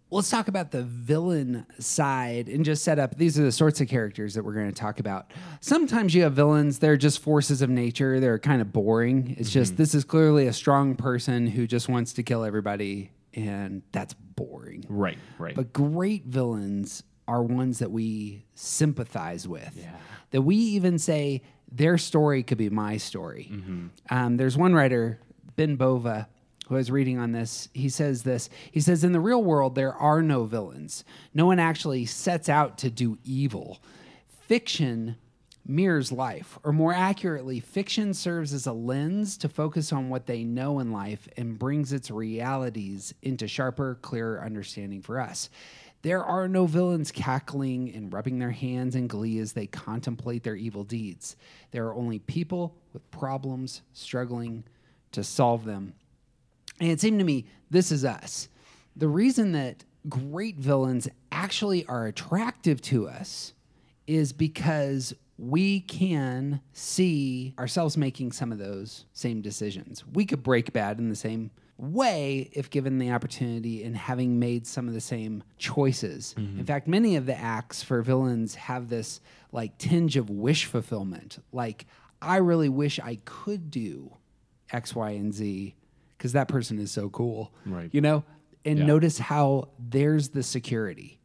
let's 0.09 0.29
talk 0.29 0.47
about 0.47 0.71
the 0.71 0.83
villain 0.83 1.65
side 1.79 2.47
and 2.47 2.63
just 2.63 2.83
set 2.83 2.97
up 2.99 3.17
these 3.17 3.37
are 3.37 3.43
the 3.43 3.51
sorts 3.51 3.81
of 3.81 3.87
characters 3.87 4.33
that 4.35 4.43
we're 4.43 4.53
going 4.53 4.67
to 4.71 4.79
talk 4.79 4.99
about. 4.99 5.31
Sometimes 5.59 6.15
you 6.15 6.23
have 6.23 6.33
villains 6.33 6.79
they're 6.79 6.97
just 6.97 7.19
forces 7.19 7.61
of 7.61 7.69
nature 7.69 8.19
they're 8.19 8.39
kind 8.39 8.61
of 8.61 8.71
boring. 8.71 9.35
It's 9.37 9.49
just 9.51 9.77
this 9.77 9.93
is 9.93 10.03
clearly 10.03 10.47
a 10.47 10.53
strong 10.53 10.95
person 10.95 11.47
who 11.47 11.67
just 11.67 11.89
wants 11.89 12.13
to 12.13 12.23
kill 12.23 12.43
everybody 12.43 13.11
and 13.33 13.81
that's 13.91 14.13
boring. 14.13 14.85
Right, 14.89 15.17
right. 15.37 15.55
but 15.55 15.73
great 15.73 16.25
villains 16.25 17.03
are 17.27 17.43
ones 17.43 17.79
that 17.79 17.91
we 17.91 18.45
sympathize 18.55 19.47
with. 19.47 19.73
Yeah. 19.75 19.91
that 20.31 20.41
we 20.41 20.55
even 20.55 20.97
say 20.97 21.41
their 21.69 21.97
story 21.97 22.43
could 22.43 22.57
be 22.57 22.69
my 22.69 22.95
story. 22.97 23.51
Um, 24.09 24.37
there's 24.37 24.57
one 24.57 24.73
writer 24.73 25.19
ben 25.57 25.75
bova 25.75 26.29
who 26.67 26.75
I 26.75 26.79
was 26.79 26.91
reading 26.91 27.17
on 27.17 27.31
this, 27.31 27.69
he 27.73 27.87
says 27.87 28.23
this. 28.23 28.49
He 28.71 28.81
says, 28.81 29.03
In 29.03 29.13
the 29.13 29.19
real 29.19 29.43
world, 29.43 29.75
there 29.75 29.93
are 29.93 30.21
no 30.21 30.43
villains. 30.43 31.05
No 31.33 31.45
one 31.45 31.59
actually 31.59 32.05
sets 32.05 32.49
out 32.49 32.77
to 32.79 32.89
do 32.89 33.17
evil. 33.23 33.81
Fiction 34.27 35.15
mirrors 35.65 36.11
life, 36.11 36.57
or 36.63 36.71
more 36.71 36.93
accurately, 36.93 37.59
fiction 37.59 38.13
serves 38.13 38.53
as 38.53 38.65
a 38.65 38.73
lens 38.73 39.37
to 39.37 39.49
focus 39.49 39.91
on 39.91 40.09
what 40.09 40.25
they 40.25 40.43
know 40.43 40.79
in 40.79 40.91
life 40.91 41.27
and 41.37 41.59
brings 41.59 41.91
its 41.91 42.09
realities 42.09 43.13
into 43.21 43.47
sharper, 43.47 43.97
clearer 44.01 44.41
understanding 44.41 45.01
for 45.01 45.19
us. 45.19 45.49
There 46.01 46.23
are 46.23 46.47
no 46.47 46.67
villains 46.67 47.11
cackling 47.11 47.93
and 47.93 48.13
rubbing 48.13 48.39
their 48.39 48.51
hands 48.51 48.95
in 48.95 49.07
glee 49.07 49.39
as 49.39 49.53
they 49.53 49.67
contemplate 49.67 50.43
their 50.43 50.55
evil 50.55 50.83
deeds. 50.83 51.35
There 51.71 51.87
are 51.87 51.95
only 51.95 52.19
people 52.19 52.75
with 52.93 53.09
problems 53.11 53.81
struggling 53.93 54.63
to 55.11 55.23
solve 55.23 55.65
them. 55.65 55.93
And 56.79 56.89
it 56.91 56.99
seemed 56.99 57.19
to 57.19 57.25
me 57.25 57.45
this 57.69 57.91
is 57.91 58.05
us. 58.05 58.49
The 58.95 59.07
reason 59.07 59.51
that 59.53 59.83
great 60.09 60.57
villains 60.57 61.07
actually 61.31 61.85
are 61.85 62.07
attractive 62.07 62.81
to 62.81 63.07
us 63.07 63.53
is 64.05 64.31
because 64.33 65.13
we 65.37 65.81
can 65.81 66.61
see 66.73 67.53
ourselves 67.59 67.95
making 67.97 68.31
some 68.31 68.51
of 68.51 68.57
those 68.57 69.05
same 69.13 69.41
decisions. 69.41 70.03
We 70.05 70.25
could 70.25 70.41
break 70.41 70.73
bad 70.73 70.97
in 70.97 71.09
the 71.09 71.15
same 71.15 71.51
way 71.77 72.49
if 72.53 72.71
given 72.71 72.97
the 72.97 73.11
opportunity 73.11 73.83
and 73.83 73.95
having 73.95 74.39
made 74.39 74.65
some 74.65 74.87
of 74.87 74.95
the 74.95 75.01
same 75.01 75.43
choices. 75.59 76.33
Mm-hmm. 76.37 76.59
In 76.59 76.65
fact, 76.65 76.87
many 76.87 77.15
of 77.15 77.27
the 77.27 77.37
acts 77.37 77.83
for 77.83 78.01
villains 78.01 78.55
have 78.55 78.89
this 78.89 79.21
like 79.51 79.77
tinge 79.77 80.17
of 80.17 80.29
wish 80.29 80.65
fulfillment. 80.65 81.37
Like, 81.51 81.85
I 82.19 82.37
really 82.37 82.69
wish 82.69 82.99
I 82.99 83.19
could 83.25 83.69
do 83.69 84.11
X, 84.71 84.95
Y, 84.95 85.11
and 85.11 85.31
Z 85.33 85.75
because 86.17 86.33
that 86.33 86.47
person 86.47 86.79
is 86.79 86.91
so 86.91 87.09
cool. 87.09 87.53
Right. 87.65 87.89
You 87.93 88.01
know? 88.01 88.23
And 88.65 88.79
Yeah. 88.79 88.85
notice 88.85 89.19
how 89.19 89.69
there's 89.79 90.29
the 90.29 90.43
security. 90.43 91.19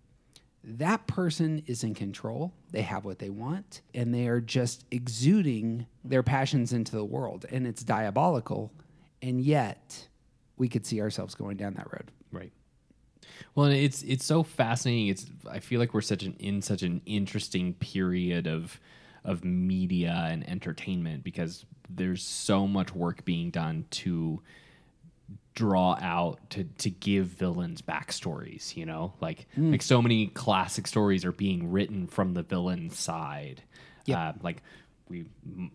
That 0.64 1.06
person 1.08 1.62
is 1.66 1.82
in 1.82 1.94
control. 1.94 2.52
They 2.70 2.82
have 2.82 3.04
what 3.04 3.18
they 3.18 3.30
want, 3.30 3.82
and 3.94 4.14
they 4.14 4.28
are 4.28 4.40
just 4.40 4.84
exuding 4.92 5.87
their 6.04 6.22
passions 6.22 6.72
into 6.72 6.92
the 6.92 7.04
world. 7.04 7.46
And 7.50 7.66
it's 7.66 7.82
diabolical. 7.82 8.72
And 9.20 9.40
yet, 9.40 10.08
we 10.56 10.68
could 10.68 10.87
see 10.87 11.00
ourselves 11.00 11.34
going 11.34 11.56
down 11.56 11.75
that 11.75 11.92
road. 11.92 12.12
Right. 12.30 12.52
Well, 13.54 13.66
and 13.66 13.75
it's 13.76 14.02
it's 14.02 14.25
so 14.25 14.42
fascinating. 14.44 15.08
It's 15.08 15.26
I 15.50 15.58
feel 15.58 15.80
like 15.80 15.94
we're 15.94 16.00
such 16.00 16.22
an 16.22 16.37
in 16.38 16.62
such 16.62 16.82
an 16.82 17.02
interesting 17.06 17.75
period 17.75 18.46
of 18.46 18.80
of 19.25 19.44
media 19.44 20.28
and 20.30 20.49
entertainment 20.49 21.25
because 21.25 21.64
there's 21.88 22.22
so 22.22 22.66
much 22.68 22.94
work 22.94 23.25
being 23.25 23.50
done 23.50 23.84
to 23.90 24.40
draw 25.55 25.99
out 26.01 26.39
to 26.51 26.65
to 26.79 26.89
give 26.89 27.27
villains 27.27 27.83
backstories 27.83 28.75
you 28.77 28.87
know 28.87 29.12
like 29.21 29.47
like 29.57 29.83
so 29.83 30.01
many 30.01 30.29
classic 30.29 30.87
stories 30.87 31.25
are 31.27 31.33
being 31.33 31.71
written 31.71 32.07
from 32.07 32.33
the 32.35 32.43
villain 32.43 32.89
side 32.91 33.62
Yep. 34.07 34.19
uh, 34.19 34.33
like 34.43 34.62
we 35.09 35.27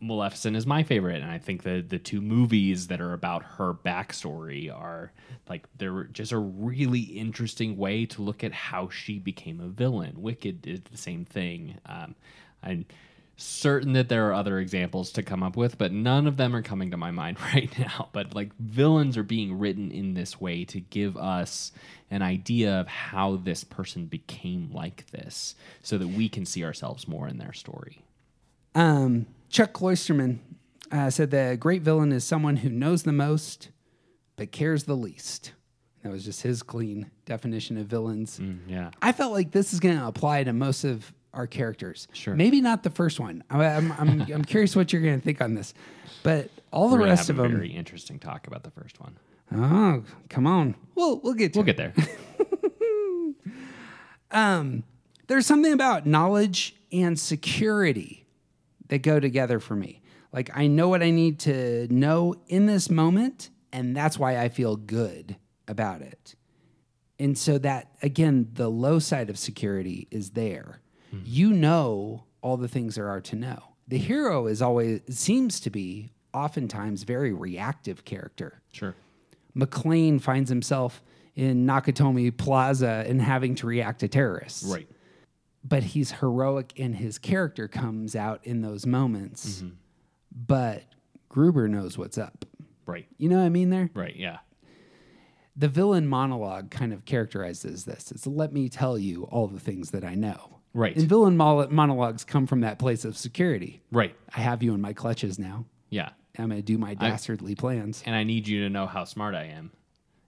Maleficent 0.02 0.56
is 0.58 0.66
my 0.66 0.82
favorite, 0.82 1.22
and 1.22 1.30
I 1.30 1.38
think 1.38 1.62
the 1.62 1.86
the 1.88 2.00
two 2.00 2.22
movies 2.22 2.88
that 2.88 3.00
are 3.00 3.14
about 3.14 3.44
her 3.44 3.74
backstory 3.74 4.74
are 4.74 5.12
like 5.48 5.68
they're 5.78 6.06
just 6.06 6.32
a 6.32 6.40
really 6.40 7.02
interesting 7.02 7.78
way 7.78 8.06
to 8.08 8.22
look 8.24 8.44
at 8.44 8.52
how 8.52 8.90
she 8.90 9.20
became 9.20 9.60
a 9.60 9.68
villain. 9.68 10.22
Wicked 10.22 10.62
did 10.62 10.86
the 10.86 10.98
same 10.98 11.24
thing. 11.24 11.78
Um, 11.86 12.16
I'm 12.64 12.86
certain 13.38 13.94
that 13.94 14.10
there 14.10 14.28
are 14.28 14.34
other 14.34 14.60
examples 14.60 15.12
to 15.12 15.24
come 15.24 15.44
up 15.44 15.56
with, 15.56 15.78
but 15.78 15.92
none 15.92 16.28
of 16.28 16.38
them 16.38 16.56
are 16.56 16.62
coming 16.62 16.92
to 16.92 16.98
my 16.98 17.12
mind 17.12 17.38
right 17.54 17.72
now. 17.80 18.10
But 18.12 18.36
like 18.36 18.54
villains 18.56 19.16
are 19.16 19.24
being 19.24 19.58
written 19.60 19.92
in 19.92 20.14
this 20.16 20.42
way 20.42 20.66
to 20.66 20.80
give 20.80 21.16
us 21.16 21.72
an 22.10 22.22
idea 22.22 22.80
of 22.80 22.88
how 22.88 23.38
this 23.38 23.64
person 23.64 24.06
became 24.06 24.72
like 24.74 25.10
this, 25.12 25.56
so 25.82 25.98
that 25.98 26.08
we 26.08 26.28
can 26.30 26.46
see 26.46 26.64
ourselves 26.64 27.08
more 27.08 27.28
in 27.28 27.38
their 27.38 27.54
story. 27.54 28.02
Um, 28.76 29.28
Chuck 29.50 29.74
Klosterman 29.74 30.40
uh, 30.92 31.10
said 31.10 31.32
the 31.32 31.58
great 31.60 31.82
villain 31.82 32.12
is 32.12 32.24
someone 32.24 32.58
who 32.58 32.70
knows 32.70 33.04
the 33.04 33.12
most 33.12 33.70
but 34.38 34.52
cares 34.52 34.84
the 34.84 34.96
least. 34.96 35.52
That 36.04 36.12
was 36.12 36.24
just 36.24 36.44
his 36.44 36.64
clean 36.64 37.12
definition 37.26 37.78
of 37.78 37.88
villains. 37.88 38.40
yeah. 38.68 38.92
I 39.02 39.12
felt 39.12 39.34
like 39.34 39.52
this 39.52 39.74
is 39.74 39.80
going 39.80 39.98
to 39.98 40.08
apply 40.08 40.44
to 40.44 40.54
most 40.54 40.84
of 40.84 41.12
our 41.38 41.48
characters. 41.48 42.08
Sure. 42.14 42.36
Maybe 42.36 42.60
not 42.60 42.84
the 42.84 42.90
first 42.90 43.20
one. 43.20 43.44
I, 43.50 43.64
I'm, 43.66 43.92
I'm, 43.94 44.22
I'm 44.34 44.44
curious 44.46 44.76
what 44.76 44.92
you're 44.92 45.02
going 45.02 45.20
to 45.20 45.24
think 45.24 45.40
on 45.42 45.54
this. 45.54 45.74
But 46.24 46.50
all 46.72 46.90
the 46.90 46.96
We're 46.96 47.00
gonna 47.02 47.12
rest 47.12 47.28
have 47.30 47.40
of 47.40 47.46
a 47.46 47.48
them. 47.48 47.58
very 47.58 47.70
interesting 47.72 48.20
talk 48.20 48.48
about 48.48 48.64
the 48.64 48.72
first 48.72 49.00
one. 49.00 49.18
Oh, 49.56 50.04
come 50.30 50.46
on. 50.46 50.76
We'll, 50.96 51.20
we'll 51.22 51.34
get 51.36 51.54
to 51.54 51.60
We'll 51.60 51.70
it. 51.70 51.78
get 51.78 51.96
there. 51.96 52.06
Um, 54.30 54.84
there's 55.28 55.46
something 55.46 55.72
about 55.72 56.06
knowledge 56.06 56.76
and 56.92 57.18
security 57.18 58.26
that 58.90 59.00
go 59.00 59.20
together 59.22 59.60
for 59.60 59.76
me. 59.76 60.02
Like 60.34 60.50
I 60.54 60.68
know 60.68 60.90
what 60.90 61.02
I 61.02 61.12
need 61.12 61.40
to 61.42 61.88
know 61.90 62.36
in 62.48 62.66
this 62.66 62.90
moment, 62.90 63.50
and 63.72 63.96
that's 63.96 64.20
why 64.20 64.38
I 64.38 64.50
feel 64.50 64.76
good 64.76 65.38
about 65.68 66.02
it. 66.02 66.36
And 67.20 67.38
so 67.38 67.58
that 67.60 67.92
again, 68.02 68.50
the 68.54 68.70
low 68.70 69.00
side 69.00 69.30
of 69.30 69.38
security 69.40 70.08
is 70.12 70.32
there. 70.32 70.82
You 71.24 71.52
know 71.52 72.24
all 72.42 72.58
the 72.58 72.68
things 72.68 72.96
there 72.96 73.10
are 73.10 73.22
to 73.22 73.36
know. 73.36 73.64
The 73.88 73.98
hero 73.98 74.48
is 74.48 74.62
always 74.62 75.02
seems 75.10 75.60
to 75.62 75.70
be 75.70 76.14
oftentimes 76.34 77.04
very 77.04 77.34
reactive 77.34 78.06
character. 78.06 78.62
Sure. 78.72 78.96
McClane 79.56 80.22
finds 80.22 80.50
himself 80.50 81.02
in 81.36 81.66
Nakatomi 81.66 82.36
Plaza 82.36 83.06
and 83.08 83.22
having 83.22 83.56
to 83.56 83.68
react 83.68 84.00
to 84.02 84.08
terrorists. 84.08 84.64
Right. 84.64 84.88
But 85.64 85.84
he's 85.84 86.12
heroic 86.12 86.74
and 86.78 86.96
his 86.96 87.18
character 87.18 87.68
comes 87.68 88.16
out 88.16 88.46
in 88.46 88.62
those 88.62 88.86
moments. 88.86 89.58
Mm-hmm. 89.58 89.70
But 90.46 90.84
Gruber 91.30 91.68
knows 91.68 91.98
what's 91.98 92.18
up. 92.18 92.46
Right. 92.86 93.08
You 93.18 93.30
know 93.30 93.38
what 93.38 93.46
I 93.46 93.50
mean 93.50 93.70
there? 93.70 93.90
Right. 93.94 94.16
Yeah. 94.16 94.38
The 95.56 95.68
villain 95.68 96.08
monologue 96.08 96.70
kind 96.70 96.94
of 96.94 97.06
characterizes 97.06 97.86
this. 97.86 98.12
It's 98.12 98.28
let 98.28 98.54
me 98.54 98.70
tell 98.70 98.98
you 98.98 99.24
all 99.24 99.48
the 99.48 99.60
things 99.60 99.92
that 99.92 100.04
I 100.04 100.14
know. 100.14 100.57
Right. 100.78 100.96
And 100.96 101.10
villain 101.10 101.36
mo- 101.38 101.68
monologues 101.70 102.24
come 102.24 102.46
from 102.46 102.62
that 102.62 102.78
place 102.78 103.04
of 103.04 103.18
security. 103.18 103.82
Right. 103.92 104.16
I 104.36 104.42
have 104.42 104.62
you 104.62 104.74
in 104.76 104.82
my 104.82 104.94
clutches 104.94 105.40
now. 105.40 105.66
Yeah. 105.90 106.10
I'm 106.38 106.50
going 106.50 106.60
to 106.62 106.66
do 106.66 106.78
my 106.78 106.94
dastardly 106.94 107.56
plans. 107.56 108.04
And 108.06 108.16
I 108.16 108.24
need 108.24 108.48
you 108.48 108.62
to 108.64 108.70
know 108.70 108.86
how 108.86 109.04
smart 109.06 109.34
I 109.34 109.46
am 109.46 109.72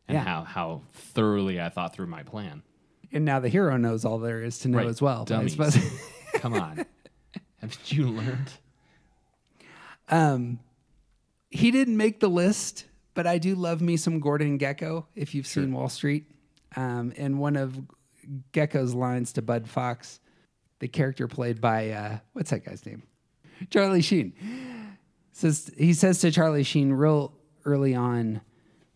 and 0.07 0.15
Yeah. 0.15 0.23
how, 0.23 0.43
how 0.43 0.81
thoroughly 0.91 1.61
I 1.61 1.69
thought 1.69 1.93
through 1.93 2.07
my 2.07 2.23
plan. 2.23 2.63
And 3.11 3.25
now 3.25 3.39
the 3.39 3.49
hero 3.49 3.77
knows 3.77 4.05
all 4.05 4.17
there 4.17 4.41
is 4.41 4.57
to 4.59 4.69
know 4.69 4.79
Right. 4.79 4.87
as 4.87 5.01
well. 5.01 5.21
I 5.21 5.25
Dummies. 5.25 5.51
suppose. 5.51 5.77
Come 6.33 6.55
on. 6.55 6.83
Haven't 7.61 7.91
you 7.91 8.07
learned? 8.07 8.51
Um, 10.07 10.59
he 11.51 11.71
didn't 11.71 11.97
make 11.97 12.19
the 12.19 12.27
list, 12.29 12.85
but 13.13 13.27
I 13.27 13.37
do 13.37 13.53
love 13.55 13.81
me 13.81 13.97
some 13.97 14.19
Gordon 14.19 14.57
Gekko. 14.57 15.05
If 15.15 15.35
you've 15.35 15.47
seen 15.47 15.71
Wall 15.73 15.89
Street, 15.89 16.25
um, 16.75 17.13
and 17.17 17.39
one 17.39 17.55
of 17.55 17.79
Gekko's 18.53 18.93
lines 18.95 19.33
to 19.33 19.41
Bud 19.41 19.67
Fox, 19.67 20.19
the 20.79 20.87
character 20.87 21.27
played 21.27 21.61
by 21.61 21.91
uh, 21.91 22.17
what's 22.33 22.49
that 22.51 22.65
guy's 22.65 22.85
name? 22.85 23.03
Charlie 23.69 24.01
Sheen. 24.01 24.33
Says 25.31 25.71
he 25.77 25.93
says 25.93 26.19
to 26.19 26.31
Charlie 26.31 26.63
Sheen 26.63 26.91
real 26.91 27.33
early 27.65 27.95
on, 27.95 28.41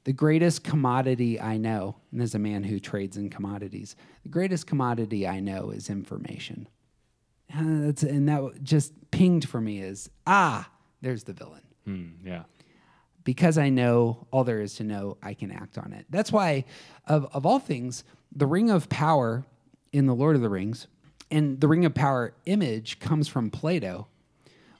the 0.03 0.13
greatest 0.13 0.63
commodity 0.63 1.39
I 1.39 1.57
know, 1.57 1.95
and 2.11 2.19
there's 2.19 2.35
a 2.35 2.39
man 2.39 2.63
who 2.63 2.79
trades 2.79 3.15
in 3.15 3.29
commodities. 3.29 3.95
The 4.23 4.29
greatest 4.29 4.67
commodity 4.67 5.27
I 5.27 5.39
know 5.39 5.69
is 5.69 5.89
information. 5.89 6.67
Uh, 7.53 7.85
that's, 7.85 8.03
and 8.03 8.27
that 8.27 8.63
just 8.63 8.93
pinged 9.11 9.47
for 9.47 9.61
me 9.61 9.79
is 9.79 10.09
ah, 10.27 10.69
there's 11.01 11.23
the 11.23 11.33
villain. 11.33 11.61
Hmm, 11.85 12.07
yeah. 12.25 12.43
Because 13.23 13.57
I 13.57 13.69
know 13.69 14.27
all 14.31 14.43
there 14.43 14.59
is 14.59 14.75
to 14.75 14.83
know, 14.83 15.17
I 15.23 15.33
can 15.33 15.51
act 15.51 15.77
on 15.77 15.93
it. 15.93 16.05
That's 16.09 16.31
why, 16.31 16.65
of, 17.07 17.25
of 17.33 17.45
all 17.45 17.59
things, 17.59 18.03
the 18.35 18.45
Ring 18.45 18.69
of 18.69 18.89
Power 18.89 19.45
in 19.93 20.07
the 20.07 20.15
Lord 20.15 20.35
of 20.35 20.41
the 20.41 20.49
Rings 20.49 20.87
and 21.33 21.59
the 21.59 21.67
Ring 21.67 21.83
of 21.85 21.93
Power 21.93 22.33
image 22.45 22.99
comes 22.99 23.27
from 23.27 23.49
Plato. 23.49 24.07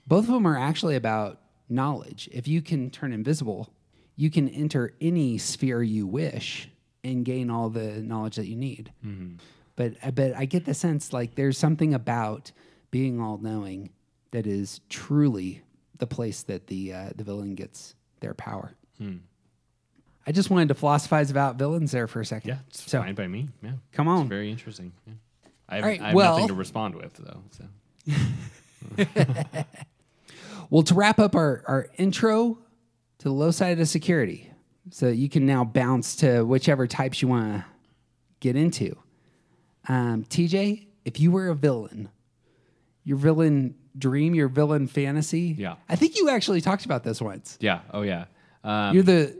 Both 0.07 0.25
of 0.27 0.33
them 0.33 0.47
are 0.47 0.57
actually 0.57 0.95
about 0.95 1.39
knowledge. 1.69 2.29
If 2.31 2.47
you 2.47 2.61
can 2.61 2.89
turn 2.89 3.11
invisible, 3.13 3.73
you 4.15 4.29
can 4.29 4.47
enter 4.49 4.93
any 5.01 5.37
sphere 5.37 5.81
you 5.81 6.05
wish 6.07 6.69
and 7.03 7.25
gain 7.25 7.49
all 7.49 7.69
the 7.69 8.01
knowledge 8.01 8.35
that 8.35 8.47
you 8.47 8.55
need. 8.55 8.91
Mm-hmm. 9.05 9.35
But 9.75 9.95
uh, 10.03 10.11
but 10.11 10.35
I 10.35 10.45
get 10.45 10.65
the 10.65 10.73
sense 10.73 11.11
like 11.13 11.35
there's 11.35 11.57
something 11.57 11.93
about 11.93 12.51
being 12.91 13.19
all 13.19 13.37
knowing 13.39 13.89
that 14.31 14.45
is 14.45 14.81
truly 14.89 15.63
the 15.97 16.07
place 16.07 16.43
that 16.43 16.67
the 16.67 16.93
uh, 16.93 17.09
the 17.15 17.23
villain 17.23 17.55
gets 17.55 17.95
their 18.19 18.33
power. 18.35 18.73
Hmm. 18.99 19.17
I 20.27 20.31
just 20.31 20.49
wanted 20.49 20.67
to 20.69 20.75
philosophize 20.75 21.31
about 21.31 21.57
villains 21.57 21.91
there 21.91 22.07
for 22.07 22.21
a 22.21 22.25
second. 22.25 22.49
Yeah. 22.49 22.57
It's 22.69 22.89
So 22.89 23.01
fine 23.01 23.15
by 23.15 23.27
me. 23.27 23.49
Yeah. 23.61 23.71
come 23.91 24.07
on. 24.07 24.21
It's 24.21 24.29
very 24.29 24.49
interesting. 24.51 24.93
Yeah. 25.07 25.13
I 25.73 25.75
have, 25.75 25.83
All 25.83 25.89
right, 25.89 26.01
I 26.01 26.05
have 26.07 26.15
well- 26.15 26.33
nothing 26.33 26.47
to 26.49 26.53
respond 26.53 26.95
with, 26.95 27.13
though. 27.17 27.41
So. 28.97 29.65
Well, 30.69 30.81
to 30.83 30.95
wrap 30.95 31.19
up 31.19 31.35
our, 31.35 31.63
our 31.67 31.87
intro 31.97 32.57
to 33.19 33.23
the 33.23 33.31
low 33.31 33.51
side 33.51 33.79
of 33.79 33.87
security, 33.87 34.49
so 34.89 35.07
you 35.07 35.29
can 35.29 35.45
now 35.45 35.63
bounce 35.63 36.15
to 36.15 36.41
whichever 36.41 36.87
types 36.87 37.21
you 37.21 37.27
want 37.27 37.53
to 37.53 37.65
get 38.39 38.55
into. 38.55 38.97
Um, 39.87 40.23
TJ, 40.25 40.87
if 41.05 41.19
you 41.19 41.29
were 41.29 41.49
a 41.49 41.55
villain, 41.55 42.09
your 43.03 43.17
villain 43.17 43.75
dream, 43.95 44.33
your 44.33 44.47
villain 44.47 44.87
fantasy. 44.87 45.55
Yeah. 45.59 45.75
I 45.87 45.95
think 45.95 46.17
you 46.17 46.29
actually 46.29 46.59
talked 46.59 46.85
about 46.85 47.03
this 47.03 47.21
once. 47.21 47.55
Yeah. 47.61 47.81
Oh, 47.93 48.01
yeah. 48.01 48.25
Um, 48.63 48.95
You're 48.95 49.03
the 49.03 49.37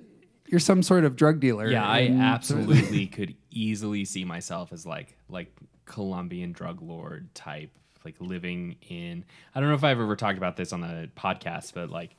you're 0.54 0.60
some 0.60 0.84
sort 0.84 1.04
of 1.04 1.16
drug 1.16 1.40
dealer. 1.40 1.68
Yeah, 1.68 1.84
I 1.84 2.02
and- 2.02 2.22
absolutely 2.22 3.08
could 3.18 3.34
easily 3.50 4.06
see 4.06 4.24
myself 4.24 4.72
as 4.72 4.86
like 4.86 5.18
like 5.28 5.52
Colombian 5.86 6.52
drug 6.52 6.80
lord 6.84 7.34
type, 7.34 7.72
like 8.06 8.14
living 8.20 8.76
in. 8.88 9.26
I 9.56 9.60
don't 9.60 9.70
know 9.70 9.74
if 9.76 9.84
I've 9.84 10.00
ever 10.00 10.16
talked 10.16 10.38
about 10.38 10.56
this 10.56 10.72
on 10.72 10.82
the 10.82 11.10
podcast, 11.18 11.74
but 11.74 11.90
like 11.90 12.16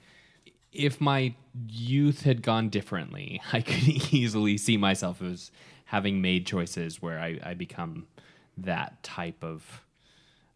if 0.73 1.01
my 1.01 1.33
youth 1.69 2.23
had 2.23 2.43
gone 2.43 2.71
differently, 2.71 3.41
I 3.53 3.61
could 3.61 4.13
easily 4.13 4.57
see 4.59 4.77
myself 4.77 5.23
as 5.23 5.53
having 5.85 6.21
made 6.21 6.45
choices 6.45 7.01
where 7.01 7.21
I, 7.21 7.39
I 7.45 7.55
become 7.55 8.09
that 8.59 9.01
type 9.05 9.45
of 9.45 9.85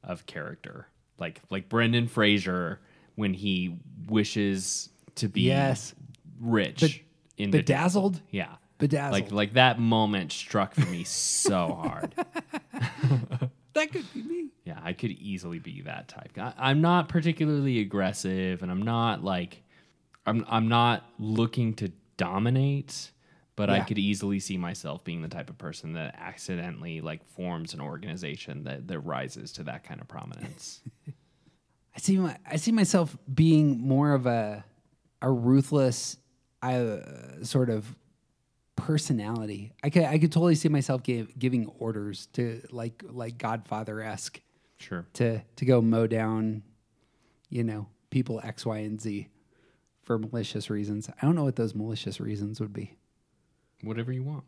of 0.03 0.27
character, 0.27 0.89
like 1.17 1.41
like 1.49 1.69
Brendan 1.69 2.09
Fraser 2.09 2.81
when 3.15 3.35
he 3.35 3.79
wishes 4.09 4.89
to 5.15 5.29
be 5.29 5.43
Yes. 5.43 5.95
rich 6.41 7.05
in 7.39 7.51
the 7.51 7.59
bedazzled? 7.59 8.21
yeah. 8.31 8.57
Bedazzled. 8.79 9.13
Like 9.13 9.33
like 9.33 9.53
that 9.55 9.81
moment 9.81 10.31
struck 10.31 10.75
for 10.75 10.87
me 10.87 11.03
so 11.03 11.81
hard. 11.83 12.15
that 13.75 13.91
could 13.91 14.13
be 14.15 14.23
me. 14.23 14.51
Yeah, 14.65 14.79
I 14.83 14.93
could 14.93 15.11
easily 15.11 15.59
be 15.59 15.83
that 15.83 16.07
type. 16.07 16.31
I, 16.39 16.53
I'm 16.57 16.81
not 16.81 17.09
particularly 17.09 17.81
aggressive, 17.81 18.63
and 18.63 18.71
I'm 18.71 18.83
not 18.83 19.25
like, 19.25 19.65
I'm 20.27 20.45
I'm 20.49 20.69
not 20.69 21.05
looking 21.19 21.75
to 21.75 21.91
dominate, 22.17 23.11
but 23.57 23.69
I 23.69 23.81
could 23.81 23.99
easily 23.99 24.39
see 24.39 24.57
myself 24.57 25.03
being 25.03 25.23
the 25.23 25.29
type 25.29 25.51
of 25.51 25.59
person 25.59 25.95
that 25.95 26.15
accidentally 26.17 27.01
like 27.01 27.25
forms 27.25 27.75
an 27.75 27.81
organization 27.81 28.63
that 28.65 28.87
that 28.87 29.01
rises 29.01 29.51
to 29.53 29.65
that 29.65 29.83
kind 29.83 30.01
of 30.01 30.07
prominence. 30.07 30.83
I 31.97 31.99
see 31.99 32.17
my 32.17 32.37
I 32.47 32.57
see 32.57 32.71
myself 32.71 33.17
being 33.33 33.81
more 33.81 34.13
of 34.13 34.27
a 34.27 34.65
a 35.21 35.29
ruthless 35.29 36.17
uh, 36.63 37.45
sort 37.45 37.71
of 37.71 37.95
personality. 38.77 39.73
I 39.83 39.91
could 39.91 40.05
I 40.05 40.19
could 40.19 40.33
totally 40.33 40.55
see 40.55 40.69
myself 40.69 41.03
give, 41.03 41.39
giving 41.39 41.67
orders 41.79 42.27
to 42.35 42.63
like 42.71 43.03
like 43.09 43.39
Godfather 43.39 44.01
esque 44.01 44.41
sure. 44.79 45.07
to 45.15 45.41
to 45.57 45.65
go 45.65 45.81
mow 45.81 46.07
down, 46.07 46.63
you 47.51 47.65
know, 47.65 47.89
people 48.11 48.41
X, 48.43 48.65
Y, 48.65 48.79
and 48.79 49.01
Z 49.01 49.29
for 50.03 50.19
malicious 50.19 50.71
reasons. 50.71 51.11
I 51.21 51.27
don't 51.27 51.35
know 51.35 51.45
what 51.45 51.57
those 51.57 51.75
malicious 51.75 52.21
reasons 52.21 52.61
would 52.61 52.73
be. 52.73 52.95
Whatever 53.83 54.13
you 54.13 54.23
want. 54.23 54.45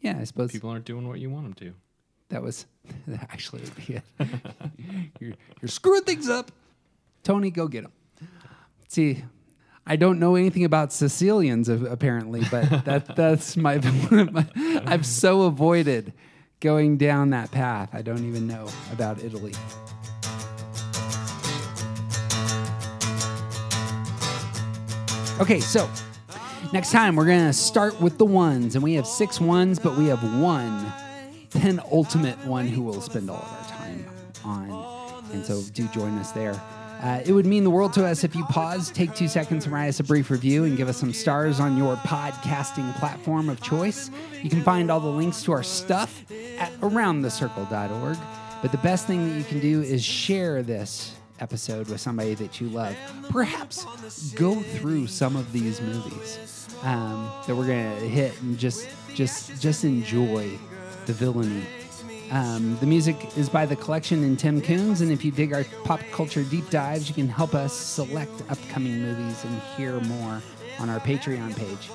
Yeah, 0.00 0.18
I 0.20 0.24
suppose 0.24 0.52
People 0.52 0.70
aren't 0.70 0.84
doing 0.84 1.08
what 1.08 1.18
you 1.18 1.30
want 1.30 1.44
them 1.44 1.54
to. 1.54 1.74
that 2.28 2.42
was 2.42 2.66
that 3.06 3.22
actually 3.22 3.62
would 3.62 3.86
be 3.86 3.94
it. 3.94 4.02
you're, 5.20 5.32
you're 5.60 5.68
screwing 5.68 6.04
things 6.04 6.28
up. 6.28 6.50
Tony, 7.22 7.50
go 7.50 7.68
get 7.68 7.82
them. 7.82 7.92
See, 8.88 9.24
I 9.90 9.96
don't 9.96 10.20
know 10.20 10.34
anything 10.34 10.64
about 10.64 10.92
Sicilians 10.92 11.70
apparently, 11.70 12.42
but 12.50 12.68
that 12.84 13.16
that's 13.16 13.56
my, 13.56 13.78
my. 14.10 14.46
I've 14.84 15.06
so 15.06 15.42
avoided 15.42 16.12
going 16.60 16.98
down 16.98 17.30
that 17.30 17.50
path. 17.50 17.88
I 17.94 18.02
don't 18.02 18.28
even 18.28 18.46
know 18.46 18.68
about 18.92 19.24
Italy. 19.24 19.54
Okay, 25.40 25.60
so 25.60 25.88
next 26.74 26.92
time 26.92 27.16
we're 27.16 27.24
gonna 27.24 27.54
start 27.54 27.98
with 27.98 28.18
the 28.18 28.26
ones, 28.26 28.74
and 28.74 28.84
we 28.84 28.92
have 28.94 29.06
six 29.06 29.40
ones, 29.40 29.78
but 29.78 29.96
we 29.96 30.06
have 30.08 30.22
one 30.42 30.92
penultimate 31.50 32.44
one 32.44 32.68
who 32.68 32.82
will 32.82 33.00
spend 33.00 33.30
all 33.30 33.36
of 33.36 33.52
our 33.52 33.78
time 33.78 34.06
on. 34.44 35.24
And 35.32 35.46
so 35.46 35.62
do 35.72 35.88
join 35.88 36.18
us 36.18 36.32
there. 36.32 36.60
Uh, 37.00 37.20
it 37.24 37.32
would 37.32 37.46
mean 37.46 37.62
the 37.62 37.70
world 37.70 37.92
to 37.92 38.04
us 38.04 38.24
if 38.24 38.34
you 38.34 38.44
pause, 38.46 38.90
take 38.90 39.14
two 39.14 39.28
seconds, 39.28 39.64
and 39.64 39.72
write 39.72 39.88
us 39.88 40.00
a 40.00 40.04
brief 40.04 40.30
review 40.30 40.64
and 40.64 40.76
give 40.76 40.88
us 40.88 40.96
some 40.96 41.12
stars 41.12 41.60
on 41.60 41.76
your 41.76 41.94
podcasting 41.96 42.92
platform 42.96 43.48
of 43.48 43.60
choice. 43.62 44.10
You 44.42 44.50
can 44.50 44.62
find 44.62 44.90
all 44.90 44.98
the 44.98 45.08
links 45.08 45.42
to 45.44 45.52
our 45.52 45.62
stuff 45.62 46.24
at 46.58 46.72
aroundthecircle.org. 46.80 48.18
But 48.60 48.72
the 48.72 48.78
best 48.78 49.06
thing 49.06 49.28
that 49.28 49.36
you 49.36 49.44
can 49.44 49.60
do 49.60 49.82
is 49.82 50.04
share 50.04 50.62
this 50.62 51.14
episode 51.40 51.88
with 51.88 52.00
somebody 52.00 52.34
that 52.34 52.60
you 52.60 52.68
love. 52.68 52.96
Perhaps 53.30 53.84
go 54.32 54.56
through 54.60 55.06
some 55.06 55.36
of 55.36 55.52
these 55.52 55.80
movies 55.80 56.66
um, 56.82 57.30
that 57.46 57.54
we're 57.54 57.66
gonna 57.66 57.94
hit 58.00 58.40
and 58.42 58.58
just 58.58 58.88
just 59.14 59.60
just 59.60 59.84
enjoy 59.84 60.50
the 61.06 61.12
villainy. 61.12 61.64
Um, 62.30 62.76
the 62.80 62.86
music 62.86 63.16
is 63.38 63.48
by 63.48 63.64
the 63.64 63.76
collection 63.76 64.22
and 64.22 64.38
Tim 64.38 64.60
Coons, 64.60 65.00
and 65.00 65.10
if 65.10 65.24
you 65.24 65.30
dig 65.30 65.54
our 65.54 65.64
pop 65.84 66.00
culture 66.12 66.44
deep 66.44 66.68
dives, 66.68 67.08
you 67.08 67.14
can 67.14 67.28
help 67.28 67.54
us 67.54 67.72
select 67.72 68.42
upcoming 68.50 69.00
movies 69.00 69.44
and 69.44 69.62
hear 69.76 69.98
more 70.00 70.42
on 70.78 70.90
our 70.90 71.00
Patreon 71.00 71.56
page. 71.56 71.90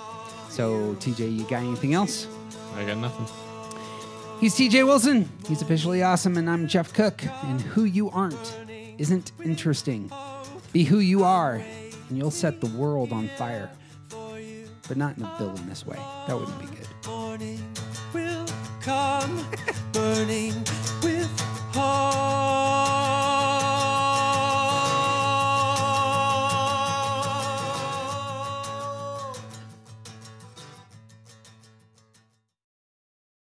So, 0.49 0.95
TJ, 0.95 1.37
you 1.37 1.43
got 1.43 1.63
anything 1.63 1.93
else? 1.93 2.27
I 2.75 2.83
got 2.83 2.97
nothing. 2.97 3.27
He's 4.39 4.55
TJ 4.55 4.85
Wilson. 4.85 5.29
He's 5.47 5.61
officially 5.61 6.01
awesome, 6.01 6.37
and 6.37 6.49
I'm 6.49 6.67
Jeff 6.67 6.93
Cook. 6.93 7.23
And 7.43 7.61
who 7.61 7.83
you 7.85 8.09
aren't 8.09 8.57
isn't 8.97 9.31
interesting. 9.43 10.11
Be 10.71 10.83
who 10.83 10.97
you 10.97 11.23
are, 11.23 11.63
and 12.09 12.17
you'll 12.17 12.31
set 12.31 12.59
the 12.59 12.67
world 12.67 13.13
on 13.13 13.29
fire. 13.37 13.69
But 14.87 14.97
not 14.97 15.15
in 15.17 15.23
a 15.23 15.35
villainous 15.37 15.85
way. 15.85 15.97
That 16.27 16.37
wouldn't 16.37 16.59
be 16.59 16.65
good. 16.65 16.87
burning 19.93 20.55
with 21.03 21.29
heart. 21.73 22.22